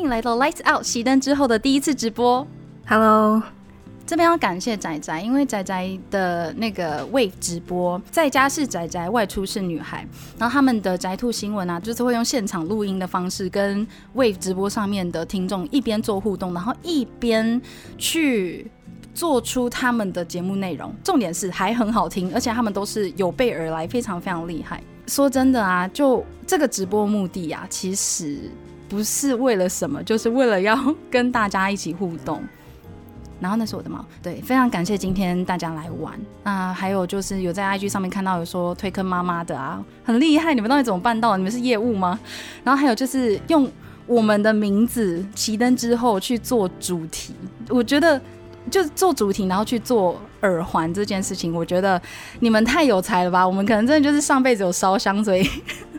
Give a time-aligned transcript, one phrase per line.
[0.00, 2.46] 欢迎来到 Lights Out 熄灯之后的第一次直播。
[2.86, 3.42] Hello，
[4.06, 10.08] 这边要感谢仔仔，因为仔仔的那个 Wave 直播，在家是仔仔，外出是女孩。
[10.38, 13.86] 然后他们的宅兔新闻啊，就是会用现场录音的方式，跟
[14.16, 17.60] Wave 直播上面的听众一边做互动，然后一边
[17.98, 18.70] 去
[19.12, 20.94] 做出他们的节目内容。
[21.04, 24.82] 重点是还很好听，而且他们都是有备而来，非常非常厉害。
[25.06, 28.50] 说真的啊，就这个直播目的啊，其实
[28.90, 30.76] 不是为了什么，就是为了要
[31.10, 32.42] 跟大家一起互动。
[33.40, 36.12] 然后那是我的猫，对，非常感谢今天大家来玩。
[36.42, 41.34] 那还有就是有在 IG 上面看到有说推坑妈妈的啊，很厉害，你们到底怎么办到？
[41.38, 42.20] 你们是业务吗？
[42.62, 43.66] 然后还有就是用
[44.06, 47.34] 我们的名字熄灯之后去做主题，
[47.70, 48.20] 我觉得
[48.70, 51.98] 就做主题，然后去做耳环这件事情，我觉得
[52.40, 53.46] 你们太有才了吧！
[53.46, 55.48] 我们可能真的就是上辈子有烧香，所以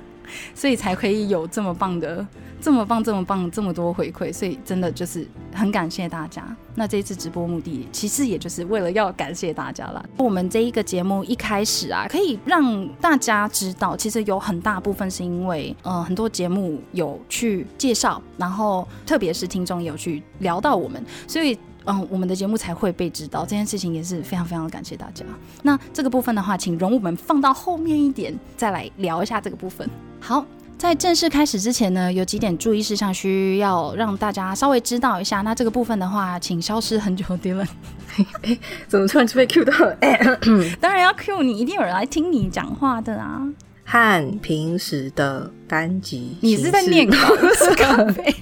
[0.54, 2.24] 所以才可以有这么棒的。
[2.62, 6.56] 这么棒，这么棒，这么多回馈，所以真的就是很感谢大家。
[6.76, 10.02] 那这一次直播目的，其实也就是为了要感谢大家啦。
[10.18, 21.58] 我们这一个节目一开始啊，可以让大家知道，其实有很大部分是因为，呃，很多节目有去介绍，然后特别是听众有去聊到我们，所以。
[21.86, 25.26] 嗯，我们的节目才会被知道，这件事情也是非常非常感谢大家。
[25.64, 29.90] 那这个部分的话，请容我们放到后面一点再来聊一下这个部分。
[30.20, 30.46] 好。
[30.82, 35.42] 在正式开始之前呢，有几点注意事项需要让大家稍微知道一下。
[35.42, 37.68] 那这个部分的话，请消失很久的 Dylan。
[38.42, 39.96] 哎，怎么突然就被 Q 到了？
[40.82, 43.48] 当然要 Q 你，一定有人来听你讲话的啊。
[43.86, 47.16] 和平时的单集，你是在念稿
[47.54, 48.36] 是咖啡？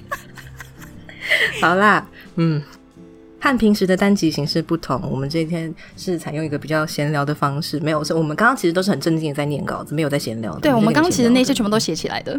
[1.60, 2.62] 好啦，嗯。
[3.40, 10.56] 和平时的单集形式不同，我们这一天是采用一个比较闲聊的方式，没有是我们刚刚其实都是很正经的在念稿子，没有在闲聊。
[10.58, 12.38] 对，我们刚刚其实那些全部都写起来的。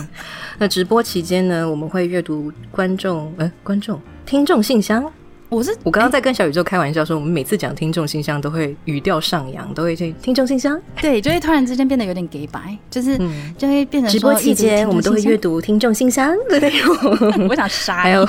[0.58, 5.10] 那直播期间呢，我们会阅读观众呃观众听众信箱。
[5.52, 10.80] 我是我刚刚在跟小宇宙开玩笑说，我们每次讲听众信箱都会语调上扬，都会去听众信箱。
[10.98, 13.18] 对，就会突然之间变得有点 gay 白，就是
[13.58, 16.96] 就会变成直播期间我们都会阅读听众信箱的内容。
[17.50, 18.26] 我想杀，还有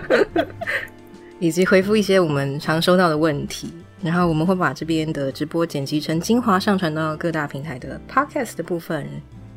[1.38, 9.06] 以及回复一些我们常收到的问题，然后我们会把这边的直播剪辑成精华，上传到各大平台的 podcast 的部分。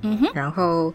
[0.04, 0.94] 嗯哼，然后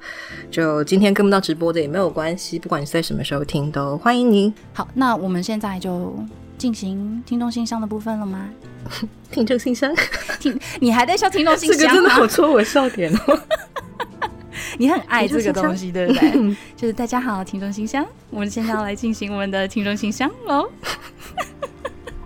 [0.50, 4.52] 就今天跟不到直播的也没有关系，不管你是在什么时候听，都欢迎你。
[4.72, 6.18] 好，那我们现在就
[6.58, 8.48] 进行听众信箱的部分了吗？
[9.30, 9.94] 听众信箱，
[10.40, 11.78] 听你还在笑听众信箱？
[11.78, 13.40] 这个真的好戳我笑点哦。
[14.78, 16.56] 你很爱这个东西，对不对？
[16.76, 20.68] 就是大家好，听众信箱，我们现在要来进行我们的听众信箱喽。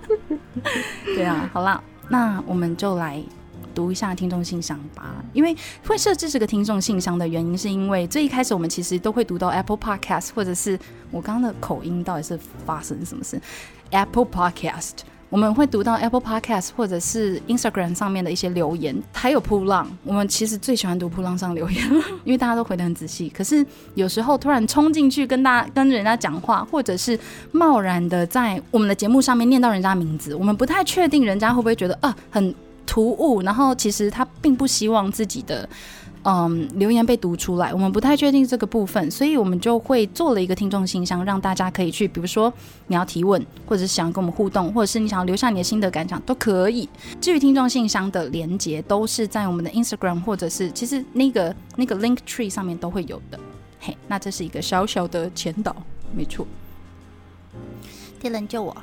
[1.04, 3.22] 对啊，好了，那我们就来。
[3.74, 10.78] 读一下听众信箱吧，因为会设置这个听众信箱的原因，是因为最一开始我们其实都会读到 Apple Podcast，或者是
[11.10, 13.40] 我刚刚的口音到底是发生什么事
[13.90, 14.92] ？Apple Podcast，
[15.28, 19.88] 我们会读到 Apple Podcast，或者是 Instagram 上面的一些留言，还有扑浪。
[20.04, 21.84] 我们其实最喜欢读扑浪上留言，
[22.24, 23.28] 因为大家都回得很仔细。
[23.28, 23.64] 可是
[23.94, 27.18] 有时候突然冲进去跟大家跟人家讲话，或者是
[27.52, 32.54] 贸然的在我们的节目上面念到人家名字，我们不太确定人家会不会觉得啊很。
[32.90, 35.68] 突兀，然后其实他并不希望自己的
[36.24, 42.52] 嗯留言被读出来，我们不太确定这个部分，所以我们就会做了一个听众信箱，让大家可以去，比如说
[42.88, 46.88] 你要提问，或者是想跟我们互动，或者是你想要留下你的心得感想都可以。
[47.20, 53.38] 至于听众信箱的连接，都是在我们的 Instagram 或者是其实那个那个 Link Tree 上面都会有的。
[53.78, 55.76] 嘿，那这是一个小小的前导，
[56.12, 56.44] 没错。
[58.18, 58.76] 天人救我，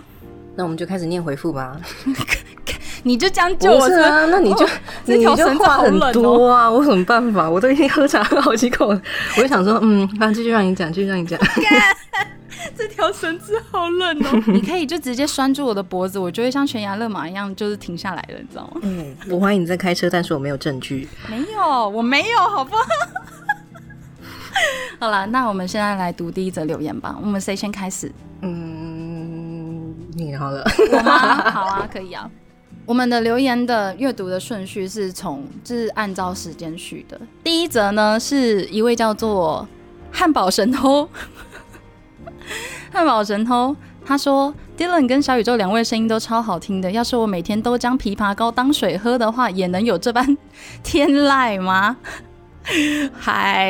[0.55, 1.79] 那我们就开始念回复吧。
[3.03, 4.25] 你就将就我啊？
[4.27, 4.67] 那你就
[5.05, 6.69] 你就话很多啊！
[6.69, 7.49] 我有什么办法？
[7.49, 9.01] 我都已经喝茶喝好几口了。
[9.37, 11.39] 我就想说，嗯，反正继续让你讲，继续让你讲。
[12.75, 14.43] 这条绳子好冷哦！
[14.51, 18.81] 你可以就直接拴住我的脖子，我就会像悬崖勒马一样，就是停下来了，你知道吗？
[18.83, 21.07] 嗯，我怀疑你在开车，但是我没有证据。
[21.29, 22.83] 没有，我没有，好不好？
[24.99, 27.15] 好了，那我们现在来读第一则留言吧。
[27.21, 28.11] 我们谁先开始？
[28.41, 31.51] 嗯，你好了，我吗？
[31.51, 32.29] 好啊，可以啊。
[32.87, 37.19] 我们的留言的阅读的顺序是从，就是按照时间序的。
[37.43, 39.67] 第一则呢，是一位叫做
[40.09, 41.07] 汉堡神偷，
[42.89, 43.75] 汉堡神偷，
[44.05, 50.37] 他说：“Dylan 跟小宇宙两位声音都超好听的，要是我每天都将枇杷膏当水喝的话，也能有这般
[50.81, 51.97] 天籁吗？”
[53.13, 53.69] 嗨，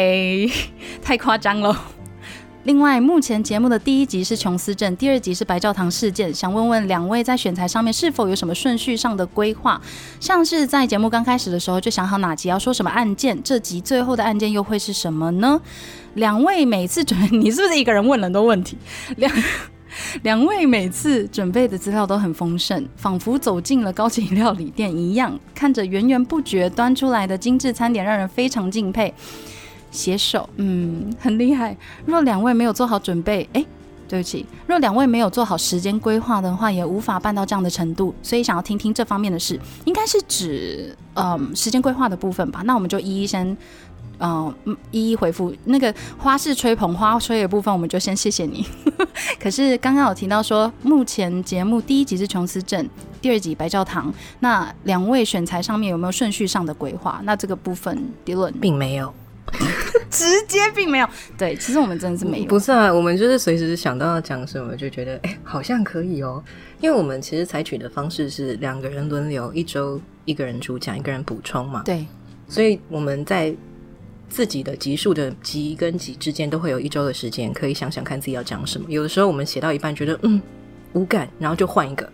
[1.02, 1.75] 太夸张了。
[2.68, 6.34] 另外，目前节目的第一集是琼斯镇，第二集是白教堂事件。
[6.34, 9.81] 想问问两位在选材上面是否有什么顺序上的规划？
[10.19, 15.62] 像是在节目刚开始的时候就想好哪集要说什么案件，这集最后的案件又会是什么呢？
[16.16, 18.78] 两位每次准，你是不是一个人问很多问题？
[19.16, 19.31] 两
[20.24, 29.14] 两位每次准备的资料都很丰盛，仿佛走进了高级料理店一样，看着源源不绝端出来的精致餐点，让人非常敬佩。
[29.97, 31.75] 携手，嗯，很厉害。
[32.05, 33.65] 若两位没有做好准备，哎，
[34.07, 38.13] 对不起，若两位没有做好时间规划的话，也无法办到这样的程度。
[38.21, 42.61] 所以想要听听这方面的事，应该是指嗯时间规划的部分吧。
[42.63, 43.57] 那我们就一一先。
[44.19, 44.51] 嗯，
[44.89, 48.65] 一一回复那个花式吹捧花吹的部分，我们就先谢谢你。
[49.39, 52.89] 可是刚刚有提到说，目前节目第一集是琼斯镇，
[53.21, 54.11] 第二集白教堂。
[54.39, 57.21] 那两位选材上面有没有顺序上的规划？
[57.25, 59.13] 那这个部分，迪伦并没有，
[60.09, 61.09] 直接并没有。
[61.38, 62.45] 对，其实我们真的是没有。
[62.47, 66.44] 不是啊，我们就是随时想到要讲什么，就觉得哎，好像可以哦。
[66.79, 71.83] 因为我们其实采取的方式是两个人轮流，一周一个人主讲，一个人补充嘛。
[71.83, 72.05] 对，
[72.47, 73.55] 所以我们在。
[74.29, 78.85] 自己的集数的集跟集之间都会有一周的时间，可以想想看自己要讲什么。
[78.89, 80.41] 有的时候我们写到一半觉得嗯
[80.91, 82.11] 无感，然后就换一个，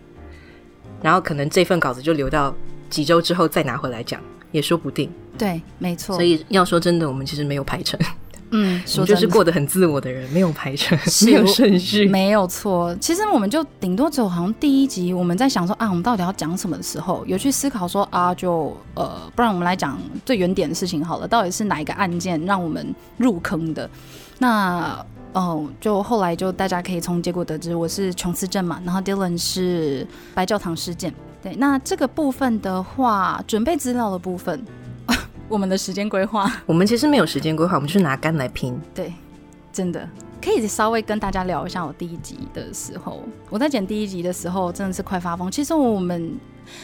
[1.01, 2.55] 然后可能这份稿子就留到
[2.87, 4.21] 几周之后再拿回来讲，
[4.53, 5.11] 也说不定。
[5.37, 6.15] 对，没错。
[6.15, 7.99] 所以要说真的，我们其实没有排成。
[8.55, 10.95] 嗯， 说就是过得很自我的人，没有排程，
[11.25, 12.95] 没有顺序，没有错。
[12.97, 23.89] 其实我们就顶多只有，好像第一集我们在想说啊，我们到底要讲什么的时候，有去思考说啊，就呃，不然我们来讲最原点的事情好了，到底是哪一个案件让我们入坑的？
[24.37, 25.03] 那
[25.33, 30.05] 哦，就后来就大家可以从结果得知，我是琼斯镇嘛，然后 Dylan 是
[30.35, 31.11] 白教堂事件。
[31.43, 34.63] 对，那这个部分的话，准备资料的部分。
[35.49, 38.79] 我们的时间规划，我们其实没有时间规划，我们就是拿肝来拼。
[38.95, 39.13] 对，
[39.73, 40.07] 真的
[40.41, 45.51] 可以稍微跟大家聊一下我第一集的时候，我在剪第一集的时候真的是快发疯。
[45.51, 46.39] 其实我们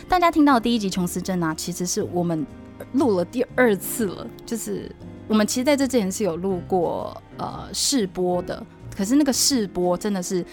[0.10, 2.46] 大家听到第一集琼斯镇啊，其实是我们
[2.92, 4.94] 录了第二次了，就是
[5.28, 8.62] 我们其实在这之前是有录过呃试播的，
[8.96, 10.46] 可是那个试播真的是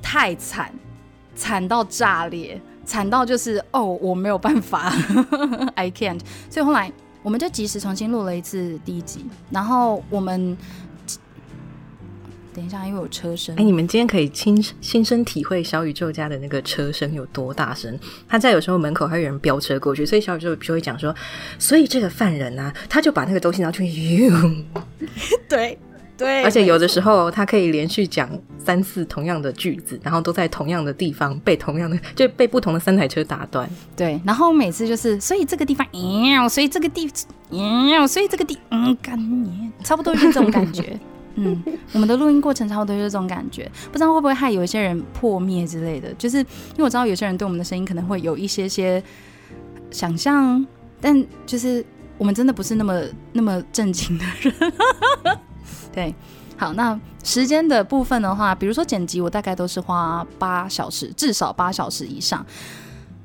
[0.00, 0.72] 太惨，
[1.34, 4.92] 惨到炸裂，惨到就是哦我没有办法，
[5.76, 6.18] I can't，
[6.50, 6.90] 所以后来。
[7.20, 10.56] 我们就及时重新录了一次第一集，然后我们
[12.54, 13.54] 等一下，因为有车声。
[13.56, 17.98] 哎，你们今天可以亲亲身体会小宇宙家的那个车声有多大声？
[18.28, 21.14] 他在有时候门口还有人飙车过去，所以小宇宙就会讲说，
[21.58, 24.30] 所以这个犯人呢，他就把那个东西拿出去，
[25.48, 25.76] 对。
[26.18, 28.28] 对，而且有的时候他可以连续讲
[28.58, 33.70] 三次同样的句子，然后都在同样的地方被同样的就被不同的三台车打断。
[33.96, 35.86] 对，然后每次就是，所以这个地方，
[36.50, 37.08] 所以这个地，
[38.08, 40.98] 所以这个地，嗯，干你，差不多就是这种感觉。
[41.40, 41.62] 嗯，
[41.92, 46.12] 我们的录音过程差不多就是这种感觉，不知道会不会害有一些人破灭之类的。
[46.14, 49.00] 就是因为我知道有些人对我们的声音可能会有一些些
[49.92, 50.66] 想象，
[51.00, 51.86] 但就是
[52.18, 53.00] 我们真的不是那么
[53.32, 54.52] 那么正经的人。
[55.98, 56.14] 对，
[56.56, 62.46] 好，那时间的部分的话，比如说剪辑，我大概都是花八小时，至少八小时以上。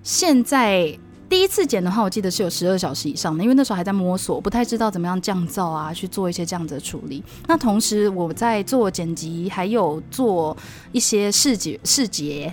[0.01, 0.97] 现在
[1.29, 7.23] 第一次剪的话，我记得是有十二小时以上的，因为那时候还在摸索，不太知道怎么样降噪啊，去做一些这样子的处理。
[7.47, 10.57] 那同时我在做剪辑，还有做
[10.91, 12.51] 一些视觉视觉，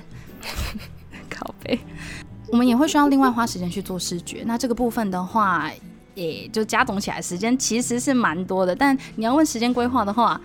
[1.33, 1.81] 拷贝，
[2.49, 4.43] 我们也会需要另外花时间去做视觉。
[4.45, 5.71] 那这个部分的话。
[6.21, 10.39] 也就加总起来时间其实是蛮多的，但你要问时间规划的话，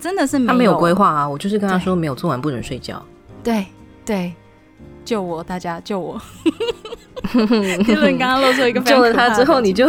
[0.00, 1.28] 真的是他没有规划啊！
[1.28, 3.02] 我就是跟他说没有做完不准睡觉。
[3.42, 3.66] 对
[4.04, 4.32] 对，
[5.04, 6.20] 救我，大家救我！
[7.34, 9.86] 因为你刚刚露出一个 救了他之后，你就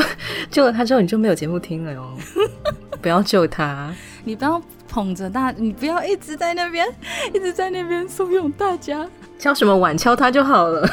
[0.50, 2.06] 救了他之后，你就没有节目听了哟！
[3.02, 3.94] 不要救他，
[4.26, 6.86] 你不要捧着大，你不要一直在那边
[7.34, 9.08] 一直在那边怂恿大家
[9.40, 10.88] 敲什么碗，敲他就好了。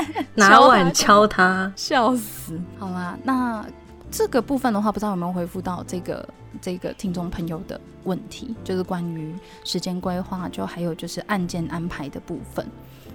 [0.34, 2.60] 拿碗敲他，笑死！
[2.78, 3.64] 好啦，那
[4.10, 6.28] 这个部分的话，不知道有没有回复到这个
[6.60, 9.34] 这个听众朋友的问题，就是关于
[9.64, 12.66] 时间规划，就还有就是案件安排的部分。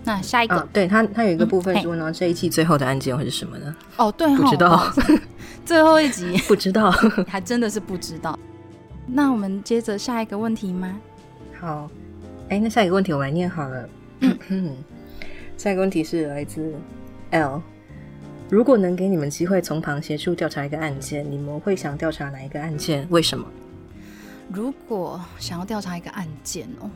[0.03, 3.75] 那下一个，对他，他有一个部分说呢，这一季最后的案件会是什么呢？
[3.97, 4.91] 哦，对，不知道，
[5.63, 6.91] 最后一集 不知道，
[7.27, 8.37] 还真的是不知道。
[9.05, 10.99] 那我们接着下一个问题吗？
[11.59, 11.89] 好，
[12.49, 13.89] 哎，那下一个问题我来念好了。
[15.61, 16.73] 下一个问题是来自
[17.29, 17.61] L，
[18.49, 23.05] 如果能给你们机会从旁协助调查一个案件，你们会想调查哪一个案件？
[23.11, 23.47] 为什么？
[24.51, 26.89] 如果想要调查一个案件哦，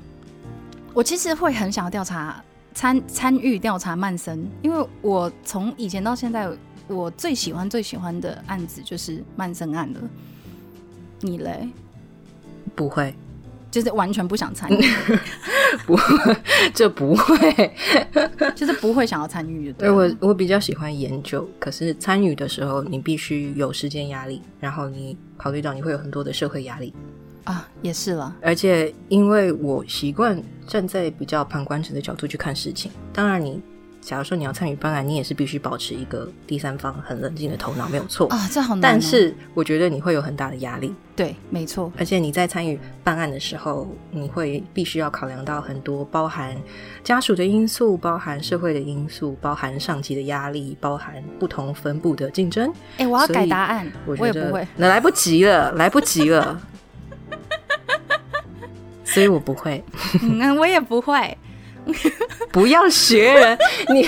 [0.96, 2.44] 我其实会很想要调查
[2.74, 6.50] 参参与调查曼森，因为我从以前到现在，
[6.88, 10.00] 我最喜欢最喜欢的案子就是曼森案了。
[11.22, 11.70] 你嘞？
[12.74, 13.14] 不会。
[13.76, 14.82] 就是完全不想参与，
[15.86, 16.00] 不，
[16.74, 17.74] 这不会。
[18.56, 19.80] 就是不会想要参与的。
[19.80, 26.94] 对我，我比较喜欢研究，可是参与的时候，你必须有时间压力，然后你考虑到你会有很多的社会压力。
[27.44, 28.34] 啊，也是了。
[28.42, 33.62] 而且因为我习惯站在比较旁观者的角度去看事情，当然你。
[34.06, 38.82] 假如说你要参与办案，你也是必须保持一个第三方很冷静的头脑，没有错啊，这好难。
[38.82, 41.92] 但是我觉得你会有很大的压力，对，没错。
[41.98, 46.56] 而且你在参与办案的时候，你会必须要考量到很多包含
[47.04, 52.72] 家属的因素、包含社会的因素、包含上级的压力、包含不同分布的竞争。
[52.98, 56.62] 哎，我要改答案，我也不会，那来不及了，来不及了。
[59.04, 59.84] 所以我不会，
[60.22, 61.36] 嗯，我也不会。
[62.52, 63.58] 不要学人，
[63.94, 64.08] 你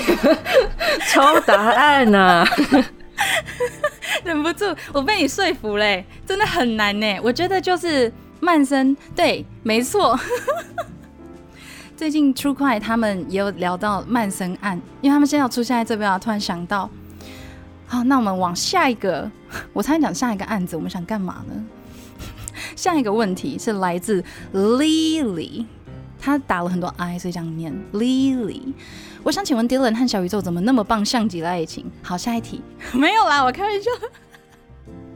[1.08, 2.44] 抄答案呢？
[4.24, 7.18] 忍不住，我被你说服嘞，真的很难呢。
[7.22, 10.18] 我觉得就是曼森，对，没错。
[11.96, 16.88] 最近出快他们也有聊到曼森案，因为他们现在要出现在这边啊，突然想到，
[17.86, 19.30] 好，那我们往下一个，
[19.72, 21.54] 我才讲下一个案子，我们想干嘛呢？
[22.76, 25.64] 下一个问题是来自 Lily。
[26.20, 28.72] 他打了很多 I，所以这样念 Lily。
[29.22, 31.90] 我想请问 Dylan 和小宇宙怎么那么棒，像极了爱情？
[32.02, 32.62] 好，下一题
[32.94, 33.90] 没有啦，我开玩笑。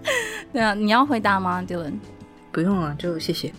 [0.53, 1.95] 对啊，你要回答吗，Dylan？
[2.51, 3.53] 不用了，就谢谢。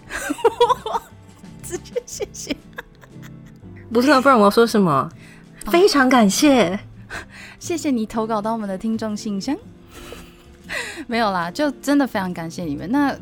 [1.64, 2.56] 直接谢谢。
[3.92, 5.10] 不是啊，不然我要说什么？
[5.72, 6.78] 非常感谢，
[7.60, 9.56] 谢谢你投稿到我们的听众信箱。
[11.08, 12.92] 没有啦，就真的非常感谢你们。
[12.92, 13.16] 那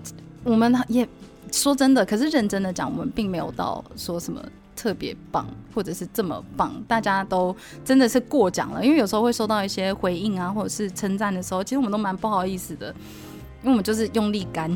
[0.44, 1.08] 我们也。
[1.52, 4.42] 说真的，可是认真的讲，我们并没有到说什么
[4.76, 8.84] 特别棒，或者是这么棒，大家都真的是过奖了。
[8.84, 12.88] 因为有时候会收到一些回应啊，或者是称赞的时候，其实我们都蛮不好意思的，
[13.62, 14.74] 因为我们就是用力干，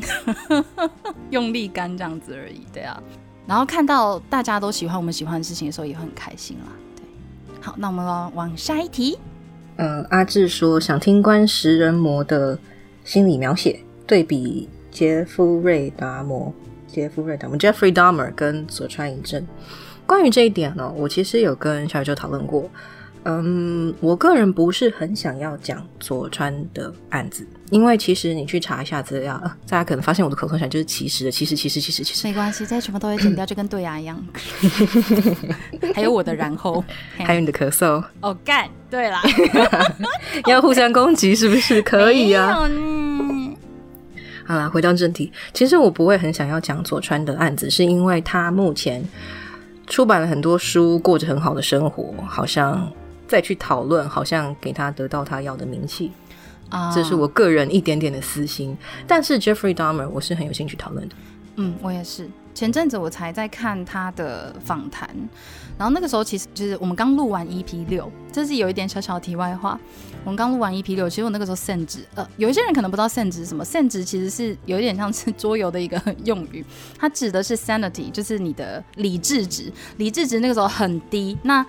[1.30, 3.02] 用力干这样子而已，对啊。
[3.46, 6.66] 然后看到大家都喜欢我们喜欢的事情的时候，也很开心啦。
[6.96, 7.04] 对，
[7.62, 8.04] 好，那我们
[8.34, 9.18] 往下一题。
[9.76, 12.58] 嗯，阿志说想听关食人魔的
[13.04, 16.50] 心理描写，对比杰夫瑞达摩。
[16.86, 19.46] 杰夫瑞达摩 （Jeffrey Dahmer） 跟佐川一正，
[20.06, 22.66] 关于这一点呢，我其实有跟小宇宙讨论过。
[23.24, 29.38] 嗯，我个人不是很想要讲佐川的案子，因为其实你去查一下资料，
[29.68, 32.24] 大家可能发现我的口头禅就是“其实的，其实，其实，其实，其实”。
[32.26, 34.18] 没关系，这些全部都会剪掉，就跟对牙一样。
[35.94, 36.82] 还有我的然后，
[37.18, 38.02] 还有你的咳嗽。
[38.22, 39.20] 哦，干，对啦，
[40.48, 41.82] 要互相攻击是不是？
[41.82, 42.66] 可以啊。
[44.46, 45.32] 好啦，回到正题。
[45.52, 49.04] 其实我不会很想要讲佐川的案子，是因为他目前
[49.86, 52.90] 出版了很多书，过着很好的生活，好像
[53.26, 56.12] 再去讨论，好像给他得到他要的名气
[56.68, 58.76] 啊，这是我个人一点点的私心。
[59.06, 61.14] 但是 Jeffrey Dahmer 我是很有兴趣讨论的。
[61.56, 62.28] 嗯，我也是。
[62.54, 65.08] 前阵子我才在看他的访谈。
[65.78, 69.78] 然后那个时候其实就是我们刚录完 EP 六，这是有一点小小的题外话。
[70.24, 76.64] 我们刚录完 EP 六，其实我那个时候 “sen” 值，呃，有一些人可能不知道 “sen” 值是什么，“sen” 值其实是有一点像是桌游的一个用语，
[76.98, 81.36] 它指的是 sanity，就是你的理智值，理智值那个时候很低。
[81.42, 81.64] 那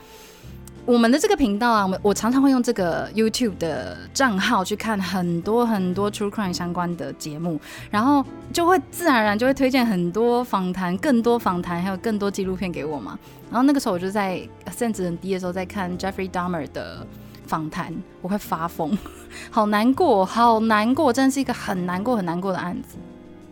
[0.88, 7.60] 我们的这个频道啊，我我常常会用这个 YouTube 的账号去看很多很多 True Crime 相关的节目，
[7.92, 13.20] 然后就会自然而然就会推荐很多访谈、更多访谈，还有更多纪录片给我嘛。
[13.52, 14.42] 然后那个时候我就在
[14.78, 17.06] 甚至很低的时候在看 Jeffrey Dahmer 的
[17.46, 18.98] 访谈，我会发疯，
[19.52, 22.98] 好难过，好难过，真的是一个很难过、很难过的案子。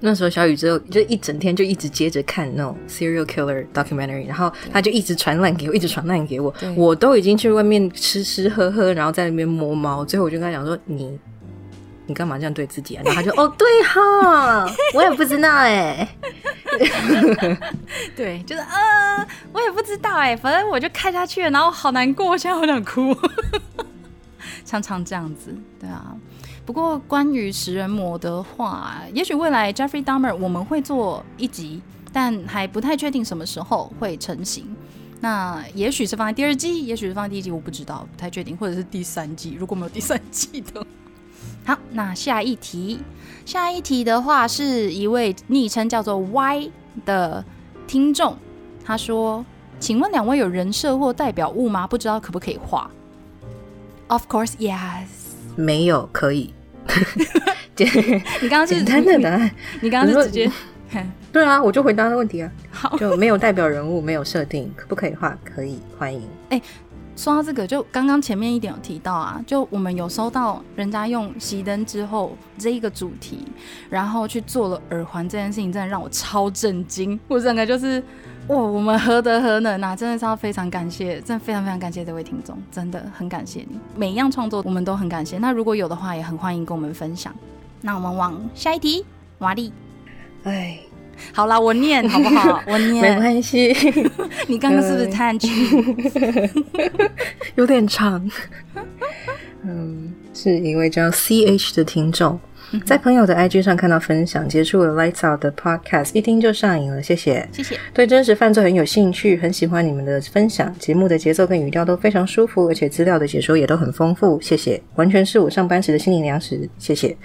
[0.02, 11.18] 那时候小雨就就一整天就一直接着看那种 serial killer documentary，然后他就一直传烂给我，一直传烂给我，我都已经去外面吃吃喝喝，然后在那边摸猫，最后我就跟他讲说：“你
[12.06, 16.08] 你干嘛这样对自己啊？”然后他就：“哦，对哈，我也不知道哎。
[18.16, 23.16] ”对，就是呃，我也不知道哎，反正我就看下去了，然后好难过，现在好想哭，
[24.66, 26.16] 常常这样子，对啊。
[26.66, 31.80] 不过，关于食人魔的话，也许未来 Jeffrey Dahmer 我们会做一集，
[32.12, 34.76] 但还不太确定什么时候会成型。
[35.22, 39.56] 那也许是放在第二季，也许是放在第一季，我不知道，不太确定，或者是第三季。
[39.60, 40.84] 如果没有第三季的，
[41.66, 43.00] 好，那下一题，
[43.46, 46.72] 下一题的话是一位昵称叫做 Y
[47.06, 47.46] 的
[47.86, 48.36] 听众，
[48.84, 49.46] 他说
[49.80, 51.86] ：“请问两位有人设或代表物吗？
[51.86, 52.90] 不知道可不可以画
[54.08, 55.06] ？”Of course, yes.
[55.56, 56.55] 没有，可以。
[58.42, 59.52] 你刚刚是简单的答案，
[59.82, 60.52] 你刚刚是直接
[61.32, 62.50] 对啊，我就回答那个问题啊。
[62.72, 65.38] 好，就没有代表人物，没有设定，可不可以画？
[65.44, 66.22] 可以，欢迎。
[66.50, 66.62] 哎，
[67.18, 73.46] 说到这个，就刚刚前面一点有提到啊，就我们有收到人家用熄灯之后这一个主题，
[73.90, 77.20] 然后去做了耳环这件事情，真的让我超震惊。
[77.28, 78.02] 我整个就是
[78.48, 79.96] 哇，我们何德何能啊！
[79.96, 83.80] 真的是要非常感谢，真的非常非常感谢这位听众，真的很感谢你。
[83.96, 85.40] 每一样创作我们都很感谢。
[85.40, 87.34] 那如果有的话，也很欢迎跟我们分享。
[87.82, 89.04] 那我们往下一题，
[89.40, 89.74] 瓦力。
[90.44, 90.78] 哎，
[91.34, 92.62] 好啦，我念 好不好？
[92.68, 93.76] 我念没关系。
[94.48, 95.50] 你刚刚是不是叹气？
[97.56, 98.30] 有点长。
[99.64, 102.40] 嗯，是一位叫 C H 的听众。
[102.84, 107.02] 在朋友的 IG 上看到分享，接触了 Lights Out 的 Podcast，一听就上瘾了。
[107.02, 107.78] 谢谢，谢谢。
[107.94, 114.40] 对真实犯罪很有兴趣，很喜欢你们的分享，节目的节奏跟语调都非常舒服，而且资料的解说也都很丰富。
[114.42, 116.68] 谢谢，完全是我上班时的心灵粮食。
[116.78, 117.16] 谢谢。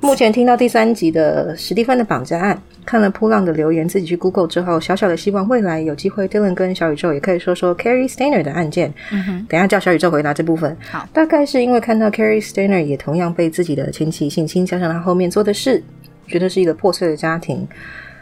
[0.00, 8.92] 目前听到第三集的史蒂芬的绑架案，看了扑浪的留言，自己去 Google 之后，小小的希望未来有机会，Dylan 跟小宇宙也可以说说 Carrie Stainer 的案件。
[9.12, 10.76] 嗯哼，等一下叫小宇宙回答这部分。
[10.90, 15.82] 好，大概是因为看到 Carrie Stainer 也同样被自己的亲戚性侵，加上他后面做的事，
[16.26, 17.66] 觉得是一个破碎的家庭。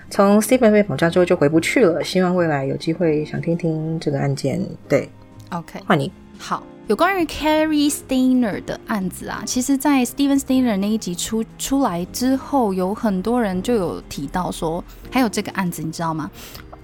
[0.09, 4.65] 从 Stephen 被绑架之后就回不去了，希望未来有机会想听听这个案件。
[4.89, 5.09] 对
[5.51, 6.13] ，OK，换你。
[6.39, 16.31] 好，有关于 Carrie Steiner 的案子啊，其实，在 Stephen Steiner 那一集出出来之后，有很多人就有提到说，还有这个案子，你知道吗？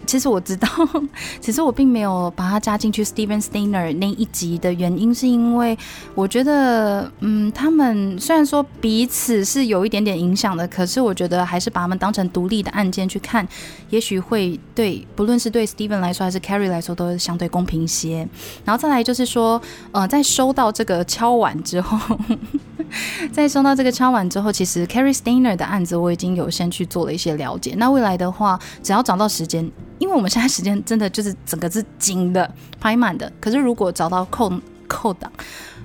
[0.07, 0.69] 其实我知道，
[1.41, 5.77] 其实我并没有把它加进去 Steven Stainer 那一集的原因，是因为
[6.15, 13.47] 我觉得，嗯，他们虽然说彼此是有一点点影响的，可是我觉得还是把他们当成独立的案件去看，
[13.91, 18.29] 也许会对不论是对 Steven 来说还是 Carrie 来说，都相对公平些。
[18.65, 19.61] 然后再来就是说，
[19.93, 21.99] 呃，在收到这个敲碗之后，
[23.33, 27.75] 在收到这个敲碗之后，其实 Carrie Stainer 的案子我已经有先去做了一些了解。
[27.77, 29.71] 那未来的话，只要找到时间，
[30.03, 33.33] 因为我们现在时间真的就是整个是紧的、排满的。
[33.41, 35.31] 可是如果找到空空档，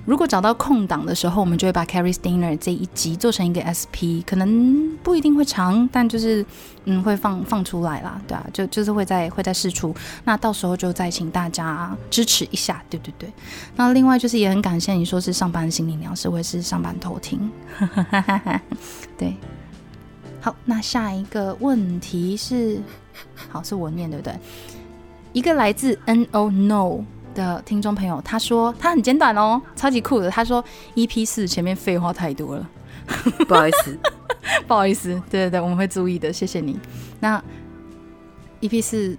[0.04, 6.44] 如果找到空档的时候，我们就会把 Carrie Steiner 这一集做成一个 SP，可能不一定会长，但就是
[6.84, 9.94] 嗯会放放出来啦，对啊，就就是会在会在试出，
[10.24, 13.32] 那到时候就再请大家支持一下，对对对。
[13.76, 17.48] 那另外就是也很感谢你说是上班心灵粮食，我也是上班偷听，
[19.16, 19.36] 对。
[20.40, 22.80] 好，那下一个问题是，
[23.48, 24.34] 好是我念对不对？
[25.32, 27.04] 一个来自 N O No
[27.34, 30.30] 的听众朋友，他说他很简短哦，超级酷的。
[30.30, 32.68] 他说 EP 四前面废话太多了，
[33.46, 33.96] 不好意思，
[34.66, 36.78] 不好意思，对对对，我们会注意的，谢谢你。
[37.20, 37.42] 那
[38.60, 39.16] EP 四，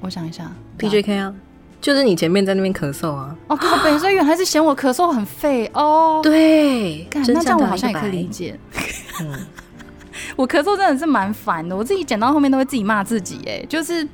[0.00, 1.34] 我想一下 PJK 啊，
[1.80, 3.36] 就是你前面在那边咳嗽啊。
[3.48, 6.20] 哦，靠北，所以原来是嫌我咳嗽很废哦。
[6.22, 8.58] 对，那这样我好像也可以理解。
[9.20, 9.34] 嗯，
[10.36, 14.06] 我咳嗽真的是蛮烦的，我自己剪到后面都会自己骂自己，哎，就是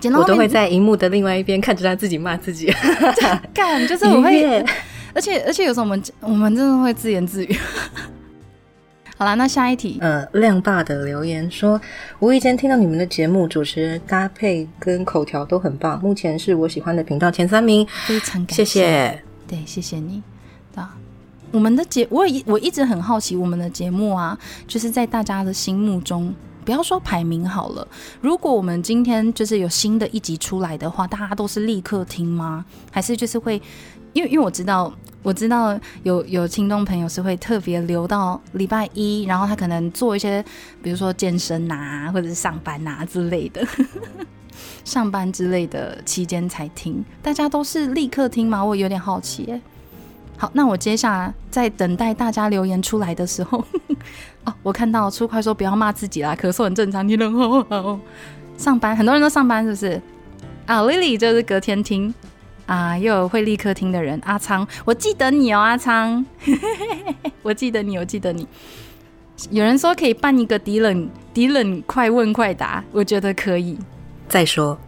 [0.00, 2.72] 剪到我都会在荧幕的另外一边看着他自己骂自己。
[3.54, 4.64] 干，就是我会，
[5.14, 7.56] 而且而且有时候我们我们真的会自言自语。
[9.18, 11.80] 好啦，那下一题，呃，亮爸的留言说，
[12.20, 19.20] 无意间听到你们的节目，主持人搭配跟口条都很棒，目前是我喜欢的频道前三名，非常感谢谢。
[19.48, 20.22] 对，谢谢你。
[20.76, 20.96] 啊，
[21.50, 26.34] 我们的节，我也我一直很好奇，我们的节目啊，就是在大家的心目中，
[26.64, 27.86] 不要说排名好了，
[28.20, 32.64] 如果我们今天就是有新的一集出来的话，大家都是立刻听吗？
[32.90, 33.60] 还是就是会，
[34.12, 34.92] 因为因为我知道。
[35.24, 40.42] 我知道有有听众朋友是会特别留到礼拜一，然后他可能做一些，
[40.80, 43.66] 比如说健身呐、或者是上班呐、之类的，
[44.84, 47.04] 上班之类的期间才听。
[47.20, 48.64] 大家都是立刻听吗？
[48.64, 49.60] 我有点好奇耶。
[50.40, 53.58] 好，那我接下来在等待大家留言出来的时候，
[54.46, 58.00] 哦，我看到出快说不要骂自己啦，咳嗽很正常，你人好好。
[58.56, 60.00] 上班很多人都上班是不是？
[60.66, 62.14] 啊，Lily 就是隔天听
[62.66, 66.24] 啊，又有会立刻听的人，阿昌，我记得你哦，阿昌，
[67.42, 68.46] 我记得你，我记得你。
[69.50, 73.76] 有人说可以办一个迪冷迪冷快问快答，我觉得可以。
[74.28, 74.78] 再说，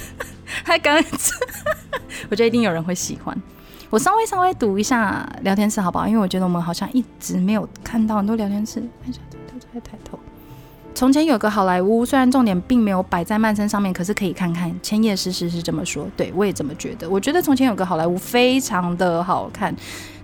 [0.64, 0.96] 他刚，
[2.30, 3.36] 我觉得一定有人会喜欢。
[3.96, 6.06] 我稍微稍微读一下聊天室好不好？
[6.06, 8.78] 因为我觉得我们好像一直没有看到很多聊天室。
[9.02, 10.18] 看一下，抬头，抬抬头。
[10.94, 14.70] 从前有个好莱坞，虽然重点并没有摆在曼森上面，可是可以看看。
[14.82, 17.08] 千叶诗诗是这么说，对我也这么觉得。
[17.08, 19.74] 我觉得从前有个好莱坞非常的好看。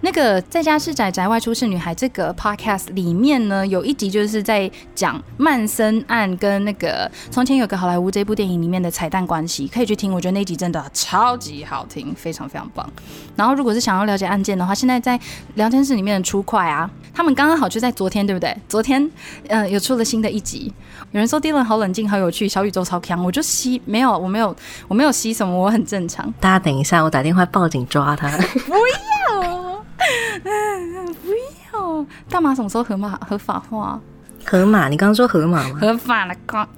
[0.05, 10.13] 那个在家是宅宅，外出是女孩这个 podcast 里面呢，有一集就是在讲曼森案跟那个从前有个好莱坞这部电影里面的彩蛋关系，可以去听。
[10.13, 12.89] 我觉得那集真的超级好听，非常非常棒。
[13.37, 15.19] 然后如果是想要了解案件的话，现在在
[15.55, 18.53] 聊天室里面的出快啊，他们刚刚好就在昨天，对不对？
[18.69, 19.09] 昨天
[19.47, 20.73] 呃有出了新的一集。
[21.13, 24.55] 有人说 Dylan 好冷静，好有趣，小宇宙超强，我就吸没有，我没有，
[24.89, 26.33] 我没有吸什么，我很正常。
[26.41, 28.29] 大家等一下，我打电话报警抓他。
[28.67, 29.12] 不要，不
[32.03, 32.07] 要！
[32.29, 34.01] 大麻什么时候合法合法化？
[34.45, 35.79] 河马，你刚刚说河马吗？
[35.81, 36.69] 合法了，刚。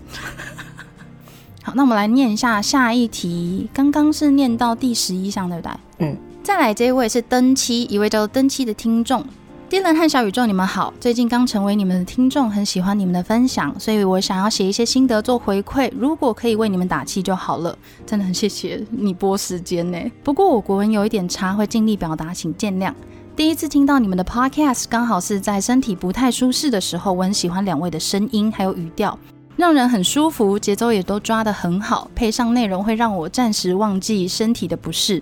[1.64, 3.70] 好，那我们来念一下下一题。
[3.72, 5.72] 刚刚是念到第十一项，对不对？
[5.98, 6.16] 嗯。
[6.42, 9.24] 再来这一位是登七，一位叫做登七的听众。
[9.66, 10.92] 丁人和小宇宙，你们好。
[11.00, 15.90] 最近刚成为你们的听众，很喜欢你们的分享，所以我想要写一些心得做回馈。
[15.98, 19.98] 如果可以为你们打气就好了，真的很谢谢你播时间呢。
[20.22, 22.92] 不过我国文有一点差，会尽力表达，请见谅。
[23.36, 27.12] 第一次听到你们的 podcast，刚好是在身体不太舒适的时候。
[27.12, 29.18] 我很喜欢两位的声音还有语调，
[29.56, 35.20] 让人很舒服，节奏也都抓得很好，配上内容会让我暂时忘记身体的不适。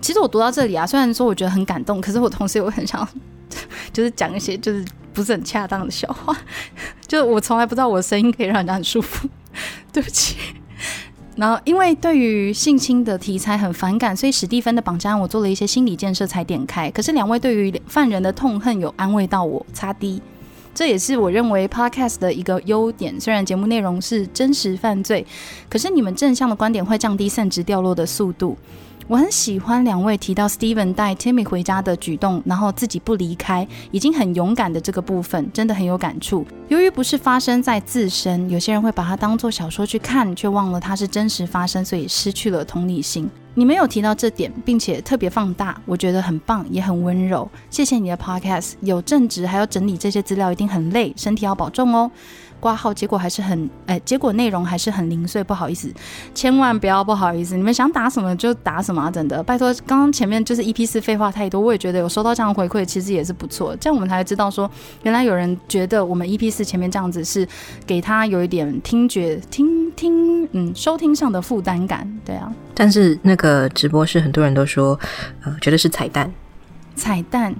[0.00, 3.08] 其实我读到这里啊，虽然说我觉得很感动，可是我同时又很想，
[3.92, 6.36] 就是讲一些就是不是很恰当的笑话。
[7.06, 9.28] 就我从来不知道我的声音可以让人家很舒服，
[9.92, 10.34] 对不起。
[11.36, 16.90] 然后因为对于性侵的题材很反感，所以史蒂芬的绑架案我做了一些心理建设才点开。
[16.90, 20.20] 可是两位对于犯人的痛恨有安慰到我，擦低。
[20.74, 23.18] 这也是我认为 podcast 的一个优点。
[23.20, 25.26] 虽然节目内容是真实犯罪，
[25.68, 28.56] 可是你们正向的观点会降低散值掉落的速度。
[29.08, 36.44] 我很喜欢两位提到 Steven 带 Timmy 回家的举动，然后自己不离开，已经很勇敢的这个部分，真的很有感触。
[36.66, 43.30] 由于不是发生在自身，有些人会把它当做小说去看，却忘了它是真实发生，所以失去了同理心。
[43.54, 47.48] 你没有提到这点，并且特别放大，我觉得很棒，也很温柔。
[47.70, 52.10] 谢谢你的 Podcast，有正直，还要整理这些资料，一定很累，身体要保重哦。
[52.60, 55.92] 挂号结果还是很哎，结果内容还是很零碎，不好意思，
[56.34, 59.10] 千万不要不好意思，你们想打什么就打什么啊！
[59.10, 64.70] 真的，拜托，刚刚前面就是 E P 四废话太多，我也觉得有收到这样的回馈，其实也是不错，这样我们才会知道说，
[65.02, 67.46] 原来有人觉得我们 E P 四前面这样子是
[67.86, 72.52] 给他有一点听觉听听嗯收听上的负担感，对啊。
[72.74, 74.98] 但是那个直播是很多人都说，
[75.44, 76.32] 呃，觉得是彩蛋，
[76.94, 77.54] 彩蛋，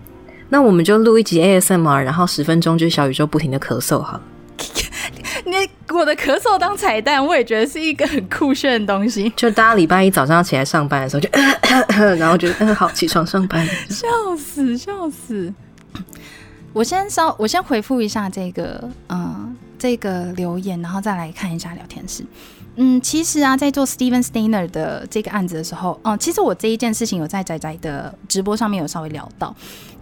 [0.49, 4.23] 那我们就录一集 A S M R，然后十分钟就是小宇宙不停的咳嗽好了。
[5.47, 9.33] 你我的咳嗽当彩蛋，我也觉得是一个很酷炫的东西。
[9.37, 11.29] 就大家礼拜一早上要起来上班的时候，就
[12.17, 14.07] 然后觉得嗯好起床上班，笑
[14.37, 15.53] 死笑死。
[16.73, 22.25] 我先稍我先回复一下这个嗯这个留言，然后再来看一下聊天室。
[22.79, 29.55] 嗯，其实啊，在做 Steven Steiner 的这个案子的时候，嗯，其实我这一件事情有在仔仔的直播上面有稍微聊到。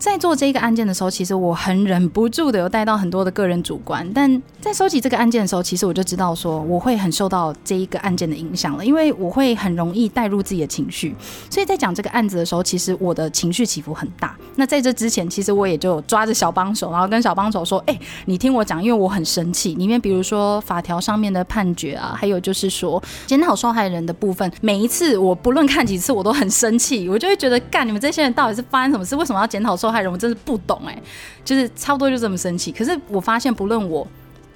[0.04, 4.06] 在做这个案件的时候，其实我很忍不住的有带到很多的个人主观。
[4.12, 11.16] 但在收集这个案件的时候，其实我就知道说我会很受到这一个案件的影响了，因为我会很容易带入自己的情绪。
[11.48, 14.36] 所以在讲这个案子的时候，其实我的情绪起伏很大。
[14.56, 19.74] 那在这之前，其实我也就抓着小帮手，然后跟小帮手说：“哎，你听我讲，因为我很生气。
[19.76, 29.16] 里面比如说法条上面的判决啊，还有就是说检讨受害人的部分，每一次我不论看几次，我都很生气，我就会觉得干你们这些人到底是发生什么事？
[29.16, 30.12] 为什么要检讨受害害人？
[30.12, 31.02] 我真是不懂哎，
[31.44, 32.72] 就是差不多就这么生气。
[32.72, 34.06] 可是我发现，不论我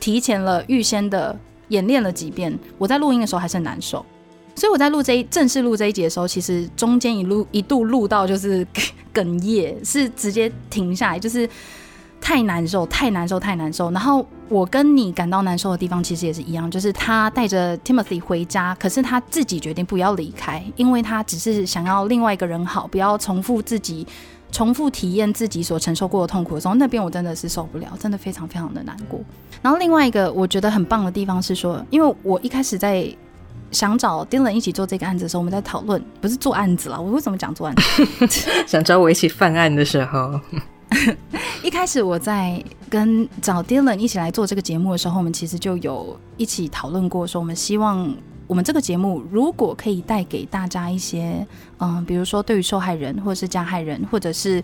[0.01, 4.05] 提前了、预先的演练了几遍，我在录音的时候还是很难受。
[4.55, 8.67] 所以我在录这一正式录这一集的时候，其实中间一录一度录到就是
[9.15, 11.49] 哽咽，是直接停下来，就是
[12.21, 13.89] 太难受、太难受、太难受。
[13.93, 24.05] 然后我跟你感到难受的地方，其实也是一样，就是他带着 Timothy 回家，可是他自己决定不要离开，因为他只是想要另外一个人好，不要重复自己。
[24.51, 29.21] 重复体验自己所承受过的痛苦的时候，那边我真的是受不了，真的非常非常的难过。
[29.61, 33.07] 然后另外一个我觉得很棒的地方是说，因为我一开始在
[33.71, 38.49] 想找 Dylan 一起做这个案子的时候，我们在讨论，不是做案子了，我为什么讲做案子？
[38.67, 40.41] 想找我一起犯案的时候，
[41.63, 48.15] 一开始我在跟找 Dylan 一起来做这个节目的时候，我们其实就有一起讨论过，说我们希望。
[48.49, 51.47] 我们这个节目如果可以带给大家一些，
[51.79, 54.61] 嗯，比如说对于受害人或者是加害人，或者是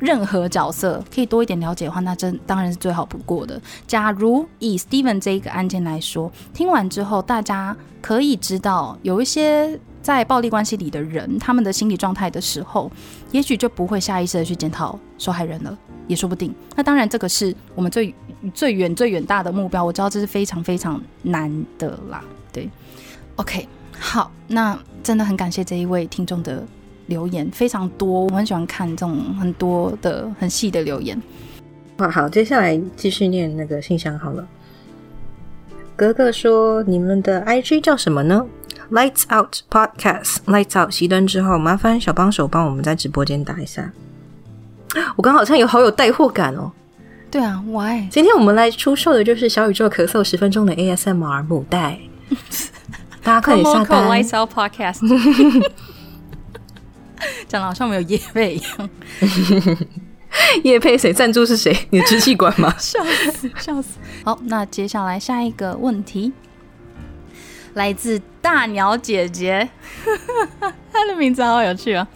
[0.00, 3.60] 任何角色可以多一点了解的话，那真当然是最好不过的。
[3.86, 12.90] 假如以 Steven 这一个案件来说，听完之后大家可以知道有一些在暴力关系里的人他们的心理状态的时候，
[13.32, 15.76] 也许就不会下意识的去检讨受害人了，
[16.08, 16.54] 也说不定。
[16.74, 18.14] 那当然，这个是我们最
[18.54, 22.66] 最远最远大的目标，我知道这是非常非常难的啦，对。
[23.36, 23.68] OK，
[23.98, 26.62] 好，那真的很感谢这一位听众的
[27.06, 31.20] 留言，非常多，我很喜欢看这种很多的很细的留言。
[31.98, 34.46] 哇，好，接下来继续念那个信箱好了。
[35.94, 38.44] 格格说：“你们的 IG 叫什么呢
[38.90, 43.90] ？”Lights Out Podcast，Lights Out 熄灯之后，麻烦小帮手帮我们在直播间打一下。
[45.16, 46.70] 我刚好像有好有带货感哦。
[47.30, 48.08] 对啊，Why？
[48.10, 51.98] 今天我们来出售的就是小宇宙咳嗽十分钟的 ASMR 母带，
[53.26, 54.08] 大家可以下单。
[54.08, 55.00] Lights Out Podcast，
[57.48, 58.90] 讲的好像没有业费一样，
[60.62, 61.76] 叶配谁赞助是谁？
[61.90, 62.72] 你的支气管吗？
[62.78, 63.98] 笑死笑死。
[64.24, 66.32] 好，那接下来下一个问题，
[67.74, 69.68] 来自大鸟姐姐，
[70.92, 72.06] 她的名字好有趣啊。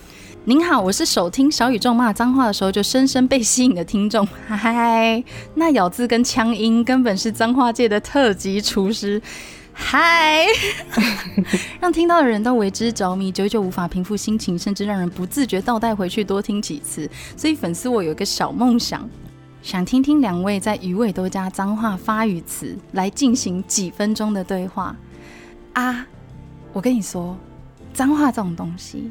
[0.44, 4.24] 您好，我是首听小宇宙骂脏话的时候就深深被吸引的听众。
[4.46, 5.24] 嗨，
[5.56, 9.20] 那咬字跟腔音根本是脏话界的特级厨师。
[9.82, 10.46] 嗨，
[11.80, 17.10] 让听到的人都为之着迷，久久无法平复心情，甚至让人不自觉倒带回去多听几次。
[17.36, 19.08] 所以粉丝我有一个小梦想，
[19.62, 24.94] 想听听两位在鱼尾多加脏话发语词来进行几分钟的对话
[25.72, 26.06] 啊！
[26.72, 27.36] 我跟你说，
[27.92, 29.10] 脏话这种东西。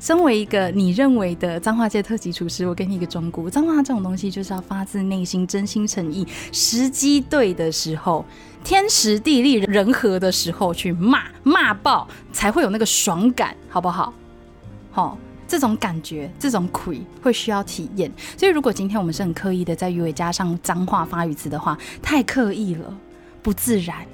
[0.00, 8.24] 身为一个你认为的脏话界特级厨师，我给你一个忠告：脏话这种东西就是要发自内心、真心诚意，时机对的时候，
[8.62, 14.12] 天时地利人和的时候去骂骂爆，才会有那个爽感，好不好？
[14.90, 18.12] 好、这种感觉，这种亏会需要体验。
[18.36, 22.94] 所以，如果今天我们是很刻意的在鱼尾加上脏话发语词的话，太刻意了，
[23.42, 24.06] 不自然。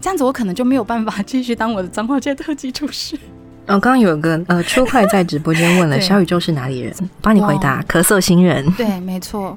[0.00, 3.16] 这样子，我可能就没有办法继续当我的脏话界特级厨师。
[3.66, 8.68] 哦，刚刚有个呃 初快在直播间问了小宇宙是哪里人，帮你回答，咳嗽新人。
[8.72, 9.56] 对，没错。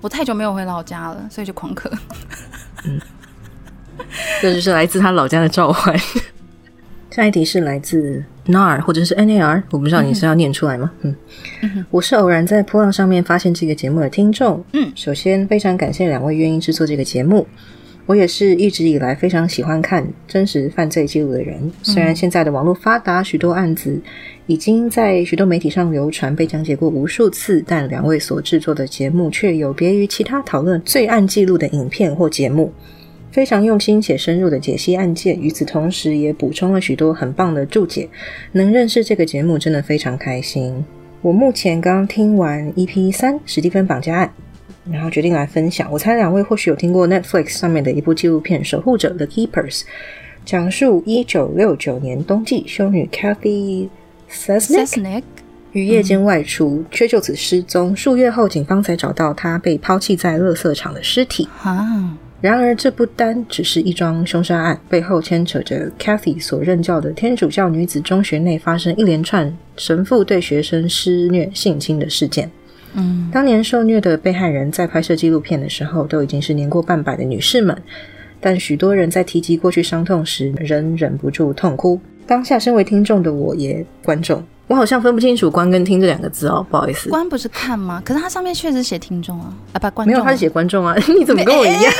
[0.00, 1.90] 我太久没有回老家了，所以就狂咳。
[2.84, 3.00] 嗯
[4.40, 5.98] 这就是来自他老家的召唤。
[7.10, 10.92] 下一题是来自 NAR 或者是 NAR，我不知道你是要念出来吗？
[11.00, 11.16] 嗯，
[11.90, 14.64] 我是偶然在波浪上面发现这个节目的听众。
[14.72, 17.44] 嗯首先非常感谢两位愿意制作这个节目。
[18.08, 21.70] 我也是一直以来非常喜欢看真实犯罪记录的人。
[21.82, 24.00] 虽然现在的网络发达，许多案子
[24.46, 32.72] 已经在许多媒体上流传，被讲解过无数次，但两位所制作的节目却有别于其他讨论罪案记录的影片或节目。
[33.30, 38.08] 非常用心且深入的解析案件，与此同时也补充了许多很棒的注解。
[38.52, 40.82] 能认识这个节目真的非常开心。
[41.20, 44.32] 我目前刚听完 EP 三史蒂芬绑架案，
[44.90, 45.90] 然后决定来分享。
[45.90, 49.80] 我猜两位或许有听过 Netflix 上面的一部纪录片《守护者 The Keepers》，
[50.44, 53.88] 讲述一九六九年冬季修女 Kathy
[54.30, 55.22] Sesnick
[55.72, 57.94] 于夜间外出，却就此失踪。
[57.94, 61.46] 数月后，警方才找到她被抛弃在垃圾场的尸体。
[61.62, 72.50] 啊，然而，这不单只是一桩凶杀案，背后牵扯着 Kathy 所任教的天主教女子中学内发生一连串神父对学生施虐性侵的事件。
[72.94, 77.76] 嗯，当年受虐的被害人在拍摄纪录片的时候，都已经是年过半百的女士们，
[78.40, 82.00] 但许多人在提及过去伤痛时，仍忍不住痛哭。
[82.26, 87.08] 当下身为听众的我，也观众，我好像分不清楚“观”跟“听”这两个字哦，不好意思。
[87.08, 88.02] 观不是看吗？
[88.04, 90.94] 可是它上面确实写听众啊，啊不，观众没有，他是写观众啊！
[91.18, 91.92] 你怎么跟我一样？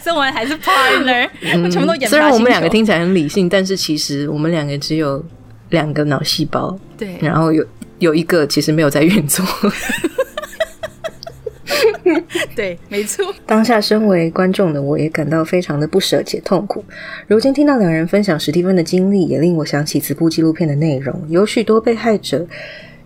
[0.00, 1.28] 所以我们还是 partner，、
[1.62, 2.08] 我全部都演。
[2.08, 5.22] 虽然我们两个听起来很理性，但是其实我们两个只有
[5.68, 7.62] 两个脑细胞，对，然后有
[8.00, 9.46] 有一个其实没有在运作。
[12.56, 13.24] 对，没错。
[13.46, 16.84] 当下身为观众的我也感到非常的不舍且痛苦。
[17.26, 21.14] 如今听到两人分享史蒂芬的经历，也令我想起此部纪录片的内容。
[21.28, 22.46] 有许多被害者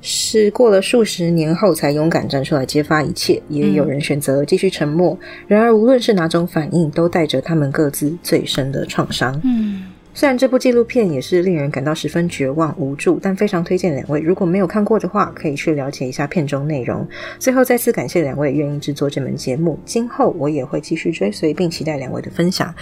[0.01, 5.17] 是过了数十年后才勇敢站出来揭发一切，也有人选择继续沉默。
[5.47, 9.41] 然而，无论是哪种反应，都带着他们各自最深的创伤。
[9.45, 9.85] 嗯，
[10.17, 17.05] 虽然这部纪录片也是令人感到十分绝望无助，但非常推荐两位，如果没有看过的话，可以去了解一下片中内容。
[17.41, 22.73] 最后再次感谢两位愿意制作这门节目，今后我也会继续追随并期待两位的分享。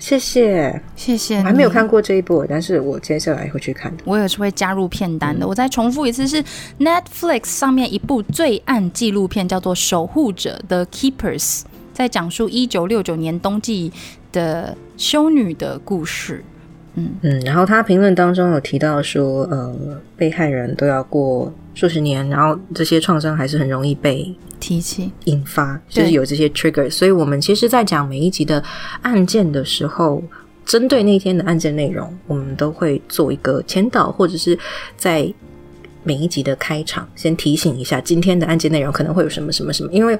[0.00, 1.38] 谢谢，谢谢。
[1.38, 4.02] 我还没有看，过这一部，但是我接下来会去看的。
[4.04, 5.46] 我也是会加入片单的。
[5.46, 6.42] 我再重复一次，是
[6.80, 11.60] Netflix 上面一部罪案纪录片，叫做《守护者的 Keepers》，
[11.92, 13.92] 在讲述一九六九年冬季
[14.32, 16.44] 的修女的故事。
[16.94, 17.10] 嗯。
[17.22, 19.74] 嗯，然后他评论当中有提到说，呃，
[20.16, 26.90] 被害人都要过数十年，然后这些创伤还是很容易被提起，引发，就是有这些 trigger。
[26.90, 28.62] 所以我们其实，在讲每一集的
[29.02, 30.22] 案件的时候，
[30.64, 34.58] 针对那天的案件内容，我们都会做一个前导，或者是
[34.96, 35.30] 在
[36.04, 40.16] 每一集的开场先提醒一下今天的案件内容可能会有什么什么什么，因为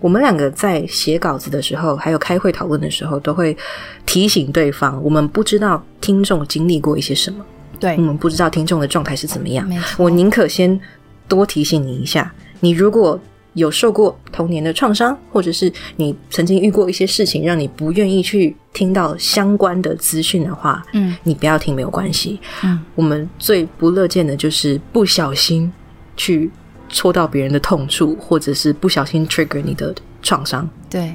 [0.00, 3.56] 我们两个在写稿子的时候，还有开会讨论的时候，都会
[4.04, 7.44] 提醒对方，我们不知道听众经历过一些什么，
[7.80, 7.94] 对。
[7.96, 9.68] 我，们不知道听众的状态是怎么样。
[9.96, 10.78] 我宁可先
[11.26, 13.18] 多提醒你一下，你如果
[13.58, 22.40] 有受过童年的创伤，或者是你曾经遇过一些事情，让你不愿意去听到相关的资讯的话，嗯你不要听没有关系。
[22.64, 25.70] 嗯，我们最不乐见的就是不小心
[26.16, 26.50] 去
[26.88, 30.68] 戳到别人的痛处，或者是不小心 trigger 你的创伤。
[30.88, 31.14] 对。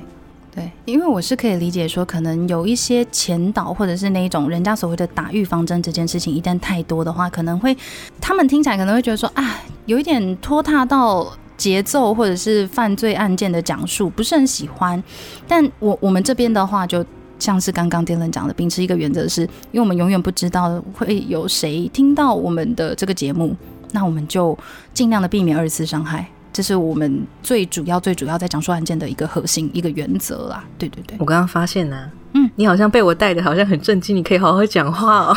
[0.56, 7.76] 对，因为我是可以理解说，可能有一些前导或者是那一种人家所谓的打预防针这件事情，一旦太多的话，可能会
[8.22, 15.02] 他们听起来可能会觉得说，啊，有一点拖沓到节奏或者是犯罪案件的讲述，不是很喜欢。
[15.48, 17.06] 但我我们这边的话，就
[17.40, 23.56] 像是刚刚丁伦讲的，秉持一个原则，是因为我们永远不知道会有谁听到我们的这个节目，
[23.92, 24.58] 那我们就
[24.94, 26.26] 尽量的避免二次伤害。
[26.52, 30.64] 这是我们最主要、最主要在讲述案件的一个核心、一个原则啦。
[30.78, 34.16] 对对对，我刚刚发现呢，嗯，你好像被我带的，好像很震惊。
[34.16, 35.36] 你可以好好讲话哦。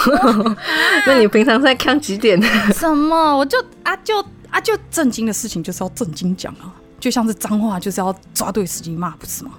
[1.07, 2.39] 那你平常在看几点？
[2.75, 3.35] 什么？
[3.35, 9.53] 我就啊就啊就震惊的事情就是要震惊讲啊，就像是脏话就是要抓对时机骂，不是吗？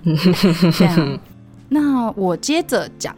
[1.68, 3.14] 那我接着讲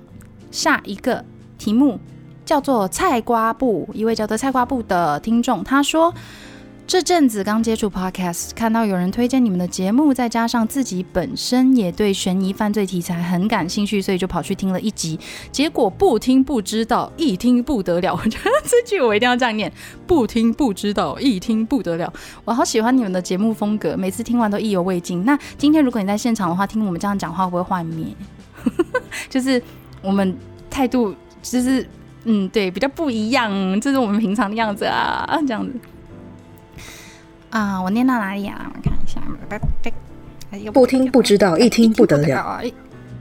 [0.50, 1.24] 下一个
[1.58, 1.98] 题目，
[2.44, 3.88] 叫做菜瓜布。
[3.94, 6.12] 一位叫做菜瓜布的听众他说。
[6.84, 15.18] 这阵子刚接触 Podcast，看到有人推荐你们的节目，再加上自己本身也对悬疑犯罪题材很感兴趣，所以就跑去听了一集。
[15.50, 18.12] 结果不听不知道，一听不得了。
[18.12, 19.72] 我觉得这句我一定要这样念：
[20.06, 22.12] 不听不知道，一听不得了。
[22.44, 25.24] 我好喜欢你们的节目风格，每次听完都意犹未尽。
[25.24, 28.06] 那今天如果你在现场的话，听我们这样讲话会不会幻灭？
[29.30, 29.62] 就是
[30.02, 30.36] 我们
[30.68, 31.86] 态度，就是
[32.24, 35.72] 嗯，对，比较不一样，这是我们平常的样子啊，这样子。
[37.52, 38.72] 啊，我念到哪里啊？
[38.74, 39.20] 我看一下，
[40.72, 42.60] 不听不知道，一听不得了。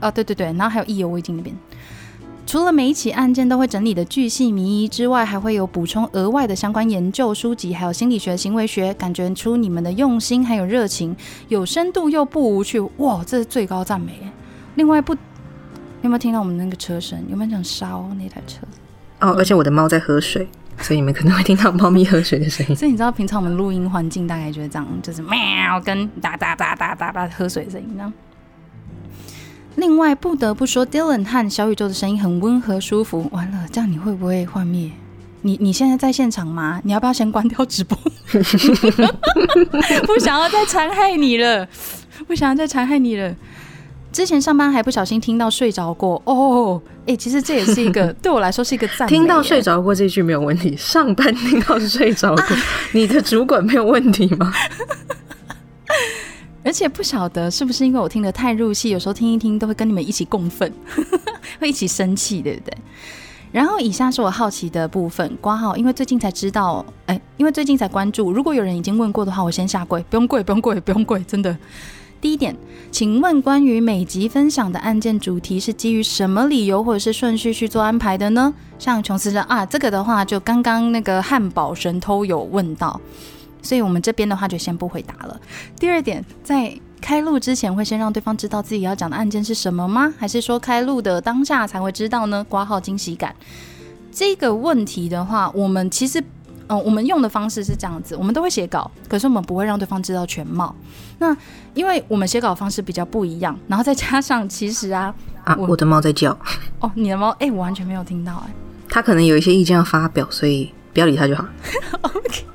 [0.00, 1.54] 哦，对对对，然后还有意犹未尽那边。
[2.46, 11.14] 除了每一起案件都会整理的巨细靡遗之外，还会有补充额外的相关研究书籍，还有心理学、行为学，感觉出你们的用心还有热情，
[11.48, 12.80] 有深度又不无趣。
[12.96, 14.18] 哇，这是最高赞美。
[14.76, 15.14] 另外，不
[16.00, 17.22] 有没有听到我们那个车声？
[17.28, 18.66] 有没有想烧那台车？
[19.20, 20.48] 哦，而且我的猫在喝水。
[20.78, 22.74] 所以你们可能会听到猫咪喝水的声音。
[22.74, 28.12] 所以你知道平常我们录音环境大概就是这样，就是喵跟哒哒哒哒哒哒喝水声音呢。
[29.76, 33.28] 另外不得不说，Dylan 和小宇宙的声音很温和舒服。
[33.32, 34.90] 完了，这样你会不会幻灭？
[35.40, 36.80] 你你现在在现场吗？
[36.84, 37.98] 你要不要先关掉直播？
[40.06, 41.66] 不想要再残害你了，
[42.26, 43.34] 不想要再残害你了。
[44.12, 49.08] 之前上班还不小心听到睡着过哦，哎，其实这也是一个 对我来说是一个赞。
[49.08, 52.44] 听到睡着过这句没有问题，上班听到睡着过，
[52.92, 54.52] 你的主管没有问题吗？
[56.64, 60.72] 而且不晓得是不是因为我听得太入戏，有时候听一听都会跟你们一起共愤，
[61.58, 62.76] 会一起生气，对不对？
[63.50, 71.56] 然后以下是我好奇的部分，挂号，因为最近才知道，哎，因为最近才关注，如果有人已经问过的话，我先下跪，不用跪，不用跪，不用跪，真的。
[72.22, 72.56] 第一点，
[72.92, 78.54] 请问关于每集分享的案件主题是基于什么理由或者是顺序去做安排的呢？
[78.78, 83.00] 像琼斯的啊，这个的话就刚刚那个汉堡神偷有问到，
[83.60, 85.40] 所以我们这边的话就先不回答了。
[85.80, 90.14] 第二点，在开录之前会先让对方知道自己要讲的案件是什么吗？
[90.16, 92.46] 还是说开录的当下才会知道呢？
[92.48, 93.34] 挂号惊喜感
[94.12, 96.22] 这个问题的话，我们其实。
[96.72, 100.74] 嗯，我们用的方式是这样子，我们都会写稿，可是我们不会让对方知道全貌。
[101.18, 101.36] 那
[101.74, 106.36] 因为我们写稿方式比较不一样，然后再加上其实啊，啊，我的猫在叫。
[106.80, 108.52] 哦，你的猫，哎，我完全没有听到，哎，
[108.88, 111.44] 它可能有一些意见要发表，所以不要理它就好。
[112.02, 112.51] OK。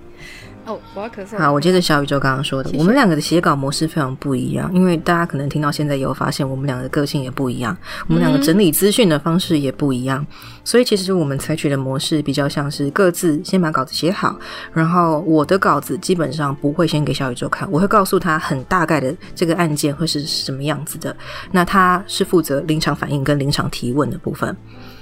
[0.67, 1.37] 哦，我要咳嗽。
[1.37, 7.75] 好，我接着小宇宙刚刚说的，我们两个的写稿模式非常不一样，因为大家可能听到现在也有发现，我们两个的个性也不一样，
[8.07, 10.25] 我们两个整理资讯的方式也不一样，
[10.65, 14.37] 所以其实我们采取的模式比较像是各自先把稿子写好，
[14.73, 21.15] 然后我的稿子基本上不会先给小宇宙看，我会告诉他很大概的这个案件会是什么样子的，
[21.51, 24.53] 那他是负责临场反应跟临场提问的部分。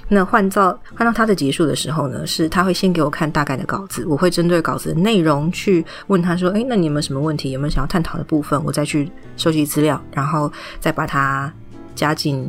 [0.08, 7.50] 那换到换到他的结束的时候呢，是他会先给我看大概的稿子，我会针对稿子的内容去问他说：“诶，那你有没有什么问题？
[7.50, 11.52] 有没有想要探讨的部分？”我再去收集资料，然后再把它
[11.96, 12.48] 加进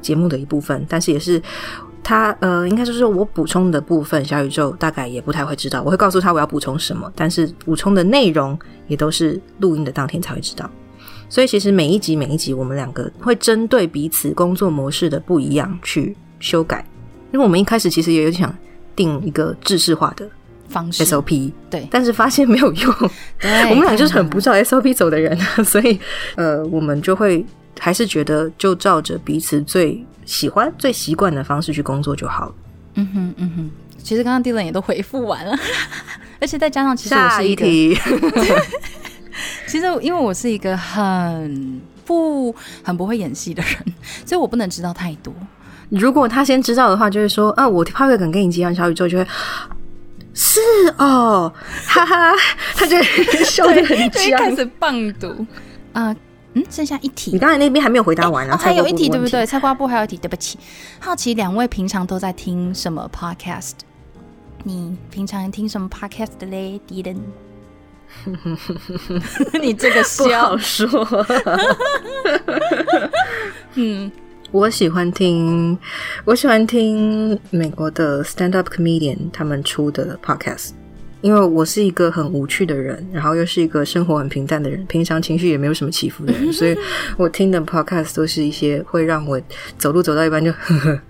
[0.00, 0.86] 节目的一部分。
[0.88, 1.42] 但是也是
[2.02, 5.82] 他呃，应该就是我补充的部分，小宇宙大概也不太会知道。
[5.82, 10.70] 我会告诉他我要补充什么，但是补充的内容也都是录音的当天才会知道。
[11.28, 16.16] 所以其实每一集每一集，我们两个会针对彼此工作模式的不一样去。
[16.40, 16.84] 修改，
[17.32, 18.52] 因为我们一开始其实也有想
[18.96, 20.28] 定一个制式化的
[20.68, 22.94] 方式 SOP，对，但是发现没有用。
[23.70, 25.98] 我们俩就是很不照 SOP 走的人， 所以
[26.34, 27.44] 呃，我们就会
[27.78, 32.54] 还是觉得就照着彼此最喜欢、最习惯的方式去工作就好了。
[32.94, 33.70] 嗯哼，嗯哼。
[34.02, 35.54] 其实刚刚 Dylan 也都回复完了，
[36.40, 37.66] 而且再加上其实我是一个，
[39.66, 43.74] 其实因为我是一个很不很不会演戏的人，
[44.24, 45.34] 所以我不能知道太多。
[45.90, 49.26] 如果他先知道的话，就会说啊，我怕会梗跟你接上小宇宙就会
[50.32, 50.60] 是
[50.96, 51.52] 哦，
[51.86, 52.32] 哈哈，
[52.74, 53.02] 他就
[53.44, 54.30] 笑得很僵。
[54.30, 55.44] 就开始棒读
[55.92, 56.14] 啊、
[56.54, 57.38] 嗯，剩下一题你。
[57.38, 59.44] 刚才那边还没有回答完啊，哦，还有一题对不对？？
[59.44, 60.58] 菜瓜布还有一题，对不起。
[61.00, 63.72] 好奇两位平常都在听什么 podcast？
[64.62, 67.16] 你平常听什么 podcast 的嘞，敌人？
[69.60, 71.26] 你这个不好笑，说。
[73.74, 74.10] 嗯，
[74.52, 75.78] 我喜欢听，
[76.24, 80.70] 我喜欢听美国的 stand up comedian 他们出的 podcast，
[81.20, 86.76] 因为我是一个很无趣的人，然后又是一个生活很平淡的人，平常情绪也没有什么起伏的人， 所以
[87.16, 89.40] 我听的 podcast 都是一些会让我
[89.78, 91.00] 走路走到一半就呵呵，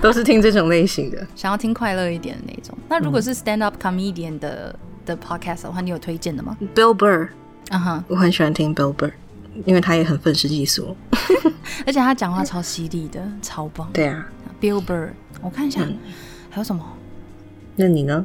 [0.00, 1.26] 都是听这种类型的。
[1.34, 2.76] 想要听快乐一点的那种。
[2.88, 7.28] 那如果是 stand up comedian 的的 podcast 的话，你有推荐的吗？Bill Burr，
[7.72, 9.12] 嗯哼，我很喜欢听 Bill Burr，
[9.64, 10.96] 因为他也很愤世嫉俗。
[11.86, 13.88] 而且他讲话超犀利的，超棒。
[13.92, 14.26] 对啊
[14.60, 15.96] ，Bill Burr，我看一下、嗯
[16.50, 16.82] 还有什么。
[17.74, 18.24] 那你呢？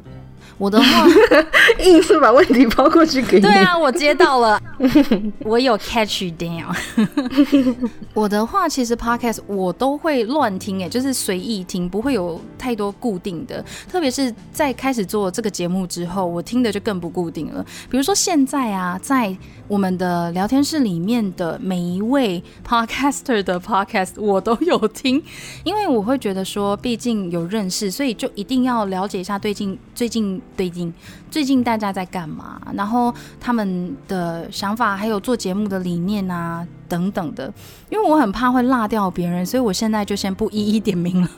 [0.57, 1.07] 我的话，
[1.84, 3.41] 硬是把问题抛过去给你。
[3.41, 4.61] 对啊，我接到了，
[5.43, 6.73] 我有 catch you down。
[8.13, 13.63] 我的话，其实 podcast 我都会乱听，哎，就是随意听，不会有太多固定的。
[13.89, 17.65] 特别是在开始做这个节目之后，我听的就更不固定了。
[17.89, 19.36] 比如说现在啊，在
[19.72, 25.24] 我们的聊天室里面的每一位 podcaster 的 podcast 我都有听，
[25.63, 30.93] 因为我会觉得说，毕竟有认识，所以就一定要了解一下最近最近最近
[31.30, 37.53] 最近大家在干嘛，然后他们的想法，还有做节目的理念啊等等的。
[37.89, 41.30] 因为我很怕会落掉别人，所以我现在就先不一一点名了。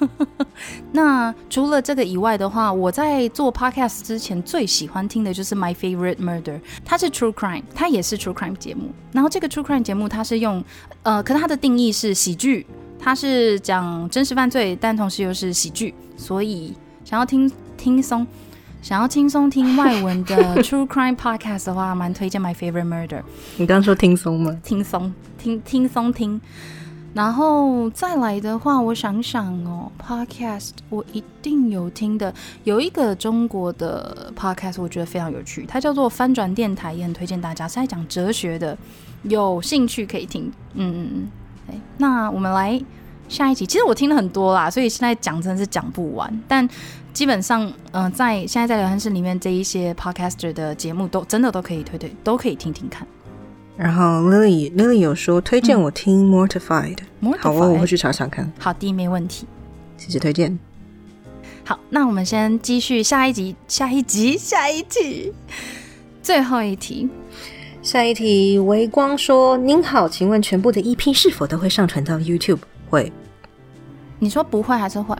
[0.91, 8.91] 那除了这个以外的话，我在做 podcast 之前最喜欢听的就是 My Favorite Murder，它是 True Crime，它也是 True Crime 节目。
[9.11, 10.63] 然后这个 True Crime 节目它是用
[11.03, 12.65] 呃，可是它的定义是喜剧，
[12.99, 18.25] 它是讲真实犯罪，但同时又是喜剧，所以想要听轻松。
[18.81, 23.21] 想要轻松听外文的 True Crime Podcast 的话，蛮推荐 My Favorite Murder。
[23.55, 24.59] 你刚刚说轻松吗？
[24.61, 26.41] 轻松听轻松听。
[27.13, 32.33] 然后再来的话，我想想哦，podcast 我一定有听的，
[32.63, 38.75] 有一个中国的 podcast 我觉得非常有趣，它叫做翻转电台，也很推荐大家，是在讲哲学的，
[39.23, 40.51] 有兴趣可以听。
[40.73, 41.27] 嗯嗯嗯，
[41.67, 42.81] 对，那我们来
[43.29, 43.63] 下一集。
[43.65, 46.67] 其实我听了很多啦，所以现在讲真的是讲不完，但
[47.13, 53.07] 基本上，嗯、在现在在聊天室里面这一些 podcaster 的节目都真的都可以推推，都可以听听看。
[53.75, 56.97] 然后 Lily Lily 有说推荐我听 Mortified，、
[57.39, 59.47] 好哦，我会去查查看，好的，没问题。
[59.97, 60.57] 谢谢推荐。
[61.65, 65.33] 好，那我们先继续下一集，下一集， 下一集，
[66.21, 67.09] 最后一题。
[67.81, 72.59] 下一题，微光说：“您好，请问全部的 EP 是否都会上传到 YouTube？”
[72.89, 73.11] 会，
[74.19, 75.13] 你说不会还是会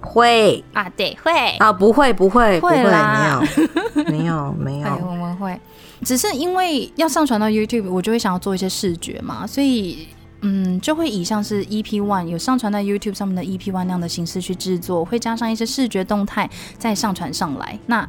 [0.00, 0.88] 会啊？
[0.96, 1.30] 对，会。
[1.58, 4.88] 啊，不会，不会，不会 没有，没有，没，有。
[5.06, 5.60] 我们会，
[6.04, 10.08] 只是因为要上传到 YouTube，我就会想要做一些视觉嘛，所以
[10.42, 18.08] 嗯，就会以像是 EP One 有上传到 YouTube 上面的 EP One 那样的形式去制作，会加上一些视觉动态再上传上来，那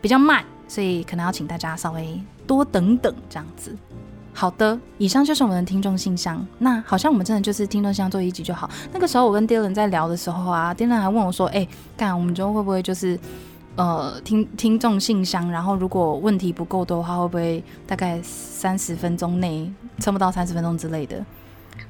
[0.00, 3.76] 比较慢，所以可能要请大家稍微多等等这样子。
[4.32, 6.46] 好的，以上就是我们的听众信箱。
[6.58, 8.70] 那好像我们真的就是听众信箱做一集就好。
[8.92, 11.66] 那个时候我跟 Dylan 在聊的时候啊，Dylan 还问我说：“哎、
[11.96, 13.18] 干，我们之后会不会就是
[13.78, 21.24] 呃听听众信箱，然后如果问题不够多的话，会不会大概三十分钟内撑不到三十分钟之类的？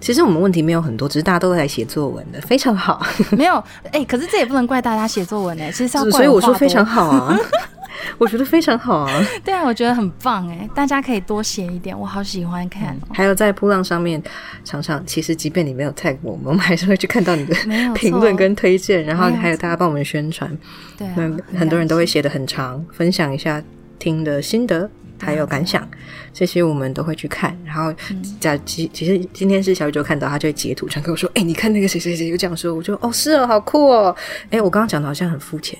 [0.01, 3.03] 其实我们问题没有很多，只是大家都在写作文的，非常好。
[3.33, 7.37] 没有，哎、可是这也不能怪大家写作文呢、其实是要怪所以我说非常好啊，
[8.19, 9.27] 我觉得非常好啊。
[9.45, 14.23] 对啊，我觉得很棒哎、大家可以多写一点，我好喜欢看哦、还有在扑浪上面，
[14.65, 17.55] 常常其实即便你没有 tag 我们，我们还是会去看到你的
[17.95, 20.51] 评论跟推荐，然后还有大家帮我们宣传。
[20.97, 23.63] 对啊，那很多人都会写的很长，分享一下
[23.99, 24.89] 听的心得
[25.21, 25.87] 还有感想，
[26.33, 27.57] 这些我们都会去看。
[27.65, 27.93] 然后
[28.39, 34.15] 假其其实今天是小宇宙看到，他就会截图传给我说：“哎、你看那个谁谁谁又这样说。”我就哦是哦，好酷哦。
[34.51, 35.77] 哎、我刚刚讲的好像很肤浅，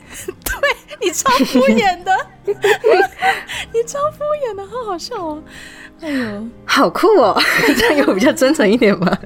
[1.01, 2.13] 你超敷衍的，
[2.47, 2.55] 你
[3.87, 5.43] 超敷衍的，好好笑哦！
[6.01, 7.37] 哎呦，好酷哦，
[7.77, 9.19] 这样有比较真诚一点吗？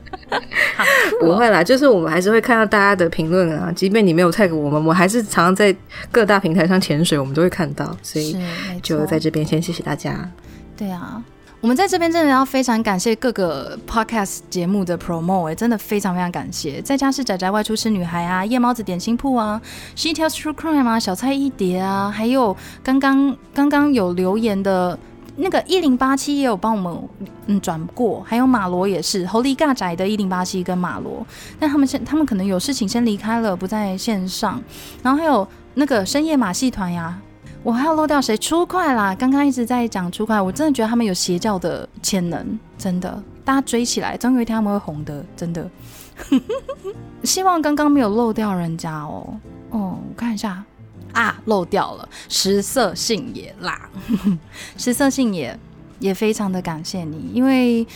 [0.76, 0.84] 好
[1.20, 5.74] 不会啦，就是我们还是会看到大家的评论啊，即便你没有 tag 我们，我还是常常在
[6.10, 8.36] 各大平台上潜水，我们都会看到，所以
[8.82, 10.28] 就在这边先谢谢大家。
[10.76, 11.22] 对啊，
[11.62, 16.82] 我们在这边真的要非常感谢各个 podcast 节目的 promo，哎，真的非常非常感谢。
[16.82, 19.62] 在家是仔仔外出吃女孩啊，夜猫子点心铺啊
[19.94, 24.98] ，She Tells True Crime 啊，小菜一碟啊，还有刚刚刚刚有留言的。
[25.34, 27.08] 那个一零八七也有帮我们
[27.46, 31.24] 嗯转过，还有马罗也是猴狸尬仔的一零八七跟马罗，
[31.58, 34.62] 但他们现他们可能有事情先离开了，不在线上。
[35.02, 37.18] 然后还有那个深夜马戏团呀，
[37.62, 38.36] 我还要漏掉谁？
[38.36, 39.14] 出快啦！
[39.14, 45.70] 刚刚一直在讲出快，我真的觉得他们有邪教的潜能，真的，大家追起来，总有一天他们会红的，真的。
[47.22, 49.38] 希望刚刚没有漏掉人家哦。
[49.70, 50.62] 哦，我看一下
[51.12, 52.08] 啊，漏掉了。
[52.28, 53.88] 食色性也啦，
[54.76, 55.56] 食色性也
[56.00, 57.86] 也非常的感谢你，因为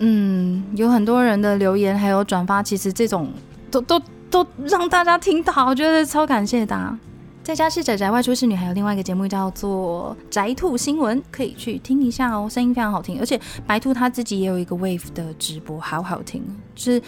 [0.00, 3.32] 嗯，有很多人的留言还有转发，其实这种
[3.70, 6.98] 都都都让大家听到，我觉得超感谢大家。
[7.42, 16.40] 在家是宅宅，外出是女，还有另外一个节目叫做《宅兔新闻》，可以去听一下哦，声音非常好听，而且白兔他自己也有一个 Wave 的直播，好好听，
[16.76, 17.02] 就是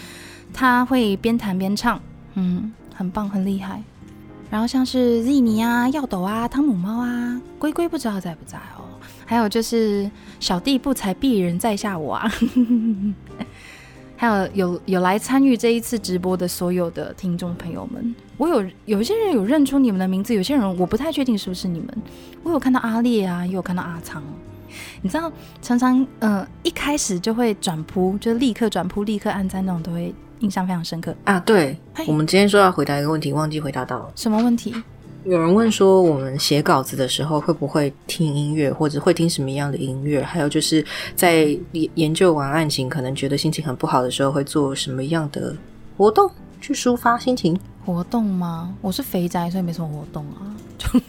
[0.52, 2.00] 他会边弹边唱，
[2.34, 3.80] 嗯，很棒，很厉害。
[4.50, 8.82] 然后像是 Z 尼啊、耀斗啊、汤姆猫啊、龟龟不知道在不在哦，
[9.24, 10.10] 还有就是
[10.40, 12.28] 小弟不才鄙人在下我啊。
[14.16, 21.88] 还有有有来参与这一次直播的所有的听众朋友们，我有有一些人有认出你们的名字，有些人我不太确定是不是你们。
[22.42, 24.22] 我有看到阿烈啊，也有看到阿仓。
[25.02, 25.30] 你知道，
[25.62, 31.38] 常常呃一开始就会转扑，就立刻转扑，立刻按赞那种，都会印象非常深刻啊。
[31.40, 31.78] 对，
[32.08, 34.12] 我们今天说要回答一个问题，忘记回答到了。
[34.16, 34.74] 什么问题？
[35.24, 40.22] 有人问说，我们写稿子的时候会不会听音乐，或者会听什么样的音乐？
[40.22, 45.56] 还有就是在研研究完案情，可能觉得心情很不好的时候，会做什么样的
[45.96, 46.30] 活动
[46.60, 47.58] 去抒发心情？
[47.84, 48.74] 活动吗？
[48.80, 50.50] 我是肥宅，所以没什么活动啊。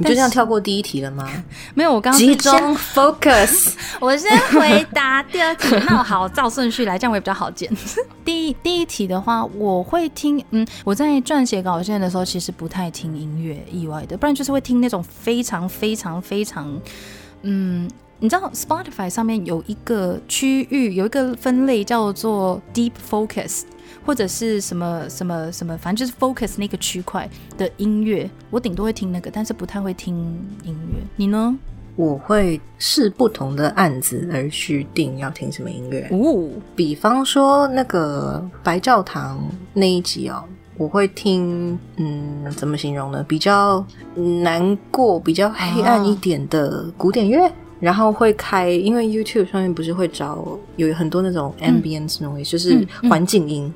[0.00, 1.28] 你就这样跳过第一题了吗？
[1.74, 2.52] 没有，我刚集中
[2.94, 3.72] focus。
[3.98, 5.74] 我先回答第二题。
[5.88, 7.68] 那好，照顺序来，这样我也比较好剪。
[8.24, 16.80] 第一第一题的话，我会听，嗯，我在撰写稿件的时候，其实不太听音乐，意外的，不然就是会听那种非常非常非常，
[17.42, 17.90] 嗯，
[18.20, 23.62] 你知道 Spotify 上面有一个区域，有一个分类叫做 Deep Focus。
[24.08, 27.28] 或者是什么什么什么，反正就是 focus 那个区块
[27.58, 30.16] 的音乐，我顶多会听那个，但是不太会听
[30.64, 30.98] 音乐。
[31.14, 31.54] 你呢？
[31.94, 36.08] 我会视不同的案子而去定要听什么音乐。
[36.10, 40.42] 哦，比方说那个白教堂那一集哦，
[40.78, 43.22] 我会听，嗯，怎么形容呢？
[43.28, 43.84] 比较
[44.14, 47.52] 难过、比较黑暗一点的古典乐。
[47.80, 53.72] 然后会开，因为 YouTube 上面不是会找有很多那种 ambient noise，就是环境音。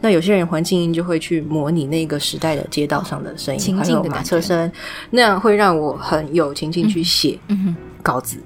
[0.00, 4.70] 那有些人环境音就会去模拟那个时代的街道上的声音，还有马车声，
[5.10, 7.38] 那样会让我很有情境去写
[8.02, 8.38] 稿子。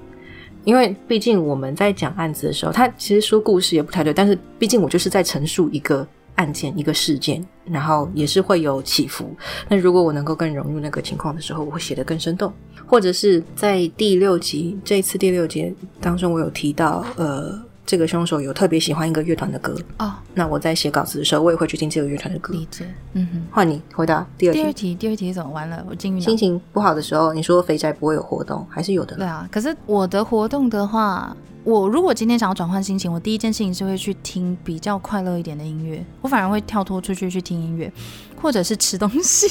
[0.64, 6.06] 因为毕竟我们在讲案子的时候，他其实说故事也不太对，但是毕竟我就是在陈述一个。
[6.36, 9.34] 案件一个事件，然后也是会有起伏。
[9.68, 12.52] 那如果我能够更融入那个情况的时候，我会写得更生动。
[12.88, 20.14] 或者是在第六集这一次第六节当中，我有提到，呃，这个凶手有特别喜欢一个乐团的歌哦。
[20.34, 22.54] 那我在写稿子的时候，我也会去听这个乐团的歌。
[22.54, 22.86] 理解。
[23.14, 23.42] 嗯哼。
[23.50, 24.60] 换你回答第二题。
[24.60, 25.84] 第二题，第二题怎么完了？
[25.90, 29.16] 我进心情不好的时候，你说肥宅不会有活动，还是有的？
[29.16, 29.48] 对啊。
[29.50, 31.36] 可是我的活动的话。
[31.66, 36.06] 我如果今天想要转换心情，我第一件事情是会去听比较快乐一点的音乐。
[36.20, 37.92] 我反而会跳脱出去去听音乐，
[38.40, 39.48] 或者是吃东西，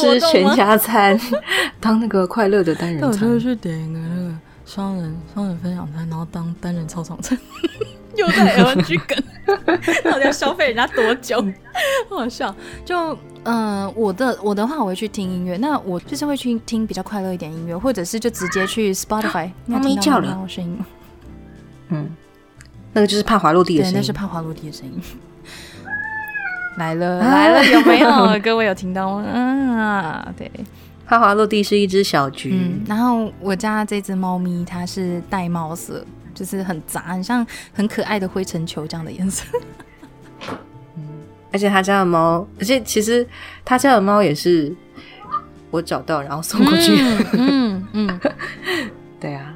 [0.00, 1.20] 吃全家餐，
[1.78, 3.28] 当 那个快乐的单人餐。
[3.28, 4.34] 我就去点一个那个
[4.64, 7.38] 双人双人分享餐，然后当单人操场餐。
[8.18, 9.22] 又在 LG 梗，
[10.04, 11.44] 到底要消费人家多久？
[12.08, 12.54] 好笑。
[12.84, 15.56] 就嗯，我的我的话，我会去听音乐。
[15.58, 19.50] 那我就是会去听比较快乐一点音乐，或者是就直接去 Spotify。
[19.66, 20.78] 猫咪叫了，声音。
[21.88, 22.08] 嗯，
[22.92, 23.96] 那个就是怕滑落地的声音。
[23.98, 25.00] 那是怕滑落地的声音。
[26.78, 28.40] 来了来了，有没有？
[28.42, 29.22] 各位有听到吗？
[29.24, 30.50] 啊，对，
[31.06, 32.52] 怕滑落地是一只小橘。
[32.54, 36.04] 嗯，然后我家这只猫咪它是玳瑁色。
[36.34, 39.44] 就是很杂，很像很可爱的灰尘球这样的颜色。
[40.96, 41.02] 嗯，
[41.52, 43.26] 而且他家的猫，而且其实
[43.64, 44.74] 他家的猫也是
[45.70, 46.92] 我找到然后送过去。
[47.32, 48.20] 嗯嗯，
[49.20, 49.54] 对啊，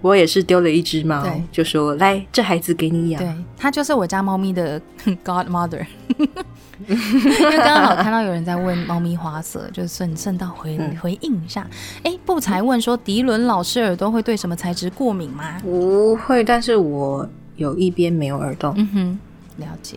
[0.00, 3.22] 我也是丢了一只猫，就说来这孩子给你养。
[3.22, 4.80] 对，它就是我家猫咪的
[5.24, 5.84] godmother。
[6.88, 11.68] 因为刚好看到有人在问猫咪花色，就顺顺道回回应一下。
[12.02, 15.58] 哎，不才问说迪伦老师耳朵会对什么材质过敏吗？
[15.60, 18.72] 不会，但是我有一边没有耳洞。
[18.78, 19.18] 嗯哼，
[19.58, 19.96] 了解。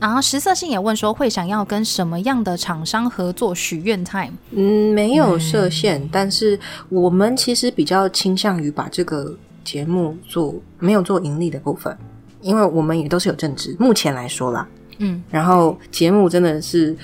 [0.00, 3.54] 然后实色性也问说会想要跟什么样的厂商合作？
[3.54, 11.96] 许愿 time，嗯，没有设限，但是我们其实比较倾向于把这个节目做没有做盈利的部分，
[12.40, 13.76] 因为我们也都是有正职。
[13.78, 14.68] 目前来说啦。
[15.00, 16.96] 嗯，然后节目真的是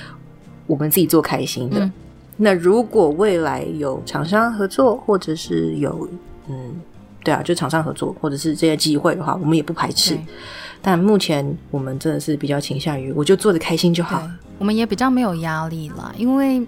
[0.67, 1.91] 我们自己做开心的。
[2.37, 6.09] 那如果未来有厂商合作，或者是有
[6.49, 6.75] 嗯，
[7.23, 10.19] 对啊，就厂商合作，或者是这些机会的话，我们也不排斥。
[10.87, 14.23] 但目前我们真的是比较倾向于，我就做的开心就好。
[14.59, 16.61] 我们也比较没有压力啦，因为，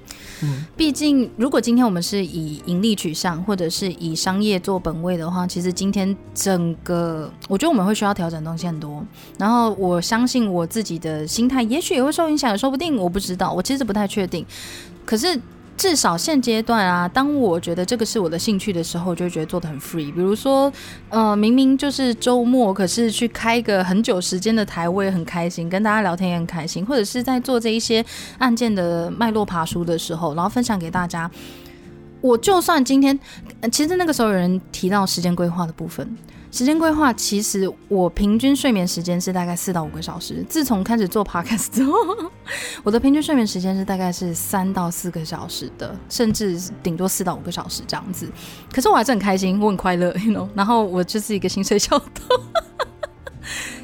[0.43, 9.05] 嗯毕竟如果今天我们是以盈利取向，或者是以商业做本位的话，其实今天整个，我觉得我们会需要调整东西很多。
[9.39, 14.45] 然后我相信我自己的心态，也许也会受影响，也说不定，我不知道，我其实不太确定。
[15.05, 15.41] 可是
[15.77, 20.12] 至少现阶段啊，当我觉得这个是我的兴趣的时候，就会觉得做的很 free。
[20.12, 20.72] 比如说，
[21.11, 28.05] 呃，明明就是周末，可是去开个很久时间的台，我也很开心，跟大家聊天也很开心，或者是在做这一些
[28.39, 31.31] 案件的脉络爬书的时候，然后分享给大家。
[32.22, 33.16] 我就算今天，
[33.70, 36.16] 其实那个时候有人提到时间规划的部分，
[36.57, 40.43] 时间规划其实我平均睡眠时间是大概四到五个小时。
[40.49, 41.93] 自从开始做 podcast 之后，
[42.83, 48.27] 我的平均睡眠时间是大概是三到四个小时的，甚至顶多四到五个小时这样子。
[48.73, 50.49] 可是我还是很开心，我很快乐，you know。
[50.57, 52.25] 然后我就是一个薪水小偷。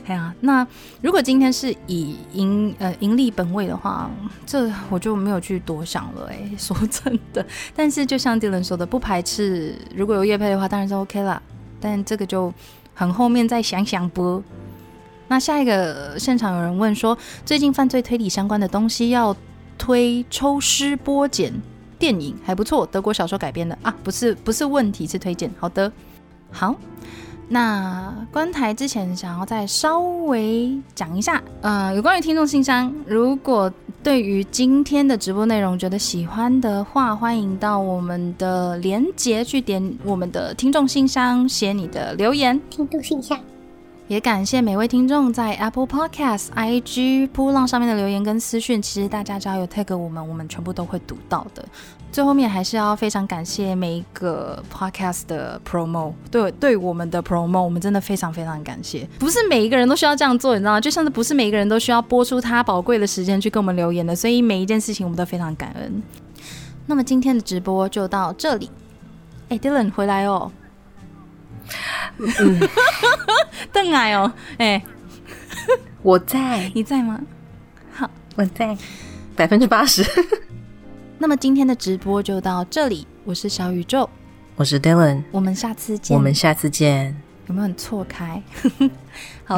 [0.07, 0.66] 哎呀，那
[1.03, 4.11] 如果今天是以盈呃盈利本位的话，
[4.47, 7.45] 这我就没有去多想了哎、说真的，
[7.77, 11.43] 但是就像 Dylan 说的，不排斥如果有业配的话，当然是 OK 啦。
[11.83, 12.55] 但这个就
[12.95, 14.43] 很后面再想想不。
[15.28, 19.37] 那下一个现场有人问说，最近犯罪推理相关的东西要
[19.76, 21.53] 推抽丝剥茧
[21.99, 25.51] 电影，还不错，德国小说改编的啊，不是不是问题，是推荐。
[25.59, 25.93] 好的，
[26.51, 26.74] 好。
[27.49, 33.70] 那关台之前想要再稍微讲一下，呃，有关于听众信箱，如果
[34.03, 42.61] 对于今天的直播内容觉得喜欢的话，欢迎到我们的连接去点我们的听众信箱，写你的留言。
[42.68, 43.38] 听众信箱，
[44.09, 51.64] 也感谢每位听众在 Apple Podcast、IG、波浪上面的留言跟私讯，其实大家只要有 tag 我们，我们全部都会读到的。
[52.12, 59.08] 最后面还是要非常感谢每一个 podcast 的 promo，对对我们的 promo，我们真的非常非常感谢。
[59.18, 60.80] 不是每一个人都需要这样做，你知道吗？
[60.80, 66.02] 就像是不是每一个人都需要播出他宝贵的时间去跟我们留言的，所以每一件事情我们都非常感恩。
[66.84, 68.70] 那么今天的直播就到这里。
[69.48, 70.52] 哎，Dylan 回来哦。
[72.18, 72.68] 嗯，
[73.72, 74.84] 邓矮哦，哎、
[76.02, 77.18] 我在，你在吗？
[77.94, 78.76] 好我在，
[79.34, 80.04] 百分之八十。
[81.23, 84.11] 那么今天的直播就到这里，我是小宇宙，
[84.57, 86.16] 我是 Dylan，我们下次见。
[86.16, 87.16] 我们下次见。
[87.47, 88.43] 有没有很错开？
[89.47, 89.57] 好，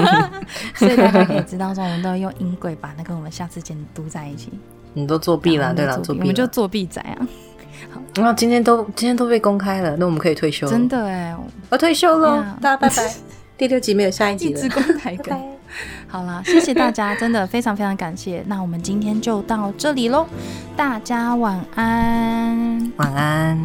[0.74, 4.48] 所以大家可以知道说，我们都会用音轨把那个我们下次见读在一起。
[4.94, 6.24] 你都作弊了，对了，作弊了。
[6.24, 7.28] 我们就作弊仔啊！
[7.92, 10.72] 好，那今天都今天都被公开了，那我们可以退休了。
[10.72, 11.36] 真的哎，
[11.68, 13.14] 我退休喽大家拜拜。
[13.58, 15.24] 第六集没有下一集了 一直，公台拜。
[15.32, 15.42] 拜。
[16.14, 18.40] 好啦，谢谢大家，真的非常非常感谢。
[18.46, 20.24] 那我们今天就到这里喽，
[20.76, 22.92] 大家晚安。
[22.98, 23.58] 晚安。